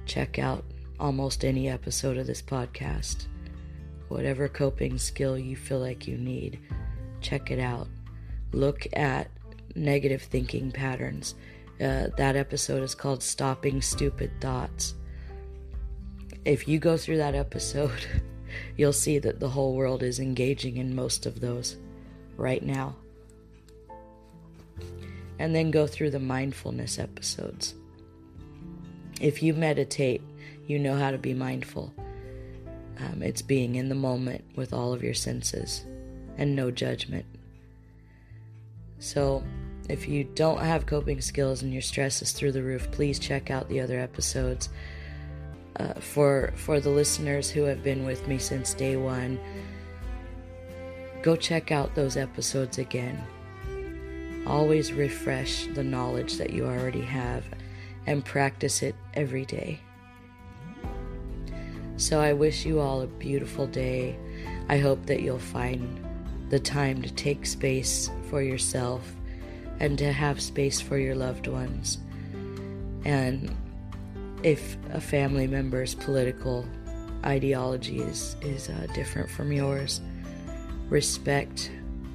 check 0.05 0.39
out 0.39 0.65
almost 0.99 1.45
any 1.45 1.69
episode 1.69 2.17
of 2.17 2.27
this 2.27 2.41
podcast 2.41 3.27
whatever 4.09 4.47
coping 4.47 4.97
skill 4.97 5.37
you 5.37 5.55
feel 5.55 5.79
like 5.79 6.07
you 6.07 6.17
need, 6.17 6.59
check 7.21 7.51
it 7.51 7.59
out. 7.59 7.87
Look 8.51 8.87
at 8.93 9.29
negative 9.75 10.23
thinking 10.23 10.71
patterns. 10.71 11.35
Uh, 11.81 12.07
that 12.17 12.35
episode 12.35 12.83
is 12.83 12.93
called 12.93 13.23
Stopping 13.23 13.81
Stupid 13.81 14.31
Thoughts. 14.41 14.95
If 16.43 16.67
you 16.67 16.77
go 16.77 16.97
through 16.97 17.17
that 17.17 17.35
episode, 17.35 18.05
you'll 18.77 18.91
see 18.91 19.17
that 19.19 19.39
the 19.39 19.49
whole 19.49 19.75
world 19.75 20.03
is 20.03 20.19
engaging 20.19 20.77
in 20.77 20.93
most 20.93 21.25
of 21.25 21.39
those 21.39 21.77
right 22.35 22.63
now. 22.63 22.95
And 25.37 25.55
then 25.55 25.71
go 25.71 25.87
through 25.87 26.11
the 26.11 26.19
mindfulness 26.19 26.99
episodes. 26.99 27.75
If 29.21 29.41
you 29.41 29.53
meditate, 29.53 30.21
you 30.67 30.79
know 30.79 30.97
how 30.97 31.11
to 31.11 31.17
be 31.17 31.33
mindful. 31.33 31.93
Um, 32.99 33.23
it's 33.23 33.41
being 33.41 33.75
in 33.75 33.87
the 33.87 33.95
moment 33.95 34.43
with 34.55 34.73
all 34.73 34.93
of 34.93 35.01
your 35.01 35.13
senses 35.13 35.85
and 36.37 36.55
no 36.55 36.71
judgment. 36.71 37.25
So, 38.99 39.43
if 39.89 40.07
you 40.07 40.23
don't 40.23 40.61
have 40.61 40.85
coping 40.85 41.19
skills 41.19 41.63
and 41.63 41.73
your 41.73 41.81
stress 41.81 42.21
is 42.21 42.31
through 42.31 42.51
the 42.53 42.63
roof, 42.63 42.89
please 42.91 43.19
check 43.19 43.49
out 43.51 43.67
the 43.67 43.81
other 43.81 43.99
episodes. 43.99 44.69
uh, 45.79 45.93
for 45.93 46.51
for 46.55 46.79
the 46.79 46.89
listeners 46.89 47.49
who 47.49 47.63
have 47.63 47.83
been 47.83 48.05
with 48.05 48.27
me 48.27 48.37
since 48.37 48.73
day 48.73 48.97
one, 48.97 49.39
go 51.23 51.35
check 51.35 51.71
out 51.71 51.95
those 51.95 52.17
episodes 52.17 52.77
again. 52.77 53.23
Always 54.45 54.93
refresh 54.93 55.67
the 55.67 55.83
knowledge 55.83 56.37
that 56.37 56.51
you 56.51 56.65
already 56.65 57.01
have 57.01 57.43
and 58.07 58.23
practice 58.23 58.81
it 58.81 58.95
every 59.13 59.45
day. 59.45 59.79
So 61.97 62.19
I 62.19 62.33
wish 62.33 62.65
you 62.65 62.79
all 62.79 63.01
a 63.01 63.07
beautiful 63.07 63.67
day. 63.67 64.17
I 64.69 64.77
hope 64.77 65.05
that 65.05 65.21
you'll 65.21 65.39
find 65.39 66.05
the 66.49 66.59
time 66.59 67.01
to 67.01 67.11
take 67.13 67.45
space 67.45 68.09
for 68.29 68.41
yourself 68.41 69.03
and 69.79 69.97
to 69.97 70.11
have 70.11 70.41
space 70.41 70.81
for 70.81 70.97
your 70.97 71.15
loved 71.15 71.47
ones. 71.47 71.99
And 73.05 73.55
if 74.43 74.77
a 74.91 75.01
family 75.01 75.47
member's 75.47 75.95
political 75.95 76.65
ideology 77.25 77.99
is, 77.99 78.35
is 78.41 78.69
uh, 78.69 78.87
different 78.93 79.29
from 79.29 79.51
yours, 79.51 80.01
respect 80.89 81.71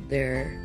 their 0.09 0.61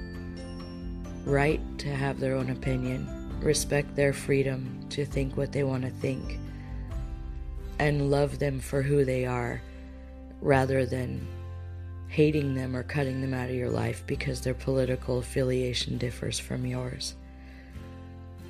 right 1.25 1.61
to 1.79 1.89
have 1.89 2.19
their 2.19 2.35
own 2.35 2.49
opinion, 2.49 3.07
respect 3.41 3.95
their 3.95 4.13
freedom 4.13 4.79
to 4.89 5.05
think 5.05 5.37
what 5.37 5.51
they 5.51 5.63
want 5.63 5.83
to 5.83 5.89
think, 5.89 6.39
and 7.77 8.11
love 8.11 8.39
them 8.39 8.59
for 8.59 8.81
who 8.81 9.05
they 9.05 9.25
are 9.25 9.61
rather 10.41 10.85
than 10.85 11.25
hating 12.09 12.55
them 12.55 12.75
or 12.75 12.83
cutting 12.83 13.21
them 13.21 13.33
out 13.33 13.49
of 13.49 13.55
your 13.55 13.69
life 13.69 14.03
because 14.05 14.41
their 14.41 14.55
political 14.55 15.19
affiliation 15.19 15.97
differs 15.97 16.39
from 16.39 16.65
yours. 16.65 17.15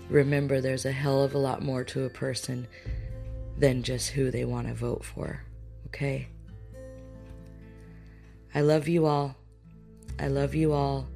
Remember, 0.10 0.60
there's 0.60 0.86
a 0.86 0.92
hell 0.92 1.24
of 1.24 1.36
a 1.36 1.38
lot 1.38 1.62
more 1.62 1.84
to 1.84 2.06
a 2.06 2.10
person 2.10 2.68
than 3.58 3.84
just 3.84 4.10
who 4.10 4.32
they 4.32 4.46
want 4.46 4.68
to 4.68 4.74
vote 4.74 5.04
for, 5.04 5.44
okay? 5.88 6.30
I 8.56 8.62
love 8.62 8.88
you 8.88 9.06
all. 9.06 9.36
I 10.18 10.28
love 10.28 10.56
you 10.56 10.72
all. 10.74 11.08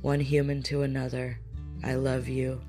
One 0.00 0.20
human 0.20 0.62
to 0.64 0.82
another. 0.82 1.38
I 1.84 1.94
love 1.94 2.28
you. 2.28 2.62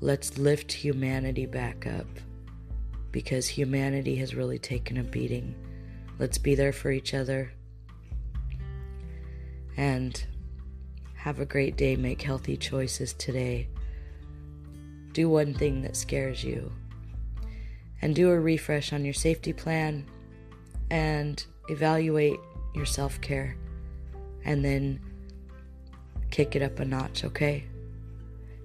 Let's 0.00 0.38
lift 0.38 0.72
humanity 0.72 1.46
back 1.46 1.86
up 1.86 2.06
because 3.10 3.46
humanity 3.46 4.16
has 4.16 4.34
really 4.34 4.58
taken 4.58 4.96
a 4.96 5.04
beating. 5.04 5.54
Let's 6.22 6.38
be 6.38 6.54
there 6.54 6.72
for 6.72 6.92
each 6.92 7.14
other. 7.14 7.52
And 9.76 10.24
have 11.16 11.40
a 11.40 11.44
great 11.44 11.76
day. 11.76 11.96
Make 11.96 12.22
healthy 12.22 12.56
choices 12.56 13.12
today. 13.14 13.66
Do 15.14 15.28
one 15.28 15.52
thing 15.52 15.82
that 15.82 15.96
scares 15.96 16.44
you. 16.44 16.70
And 18.02 18.14
do 18.14 18.30
a 18.30 18.38
refresh 18.38 18.92
on 18.92 19.04
your 19.04 19.14
safety 19.14 19.52
plan 19.52 20.06
and 20.92 21.44
evaluate 21.68 22.38
your 22.72 22.86
self 22.86 23.20
care. 23.20 23.56
And 24.44 24.64
then 24.64 25.00
kick 26.30 26.54
it 26.54 26.62
up 26.62 26.78
a 26.78 26.84
notch, 26.84 27.24
okay? 27.24 27.64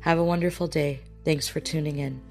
Have 0.02 0.20
a 0.20 0.24
wonderful 0.24 0.68
day. 0.68 1.00
Thanks 1.26 1.48
for 1.48 1.60
tuning 1.60 1.98
in. 1.98 2.22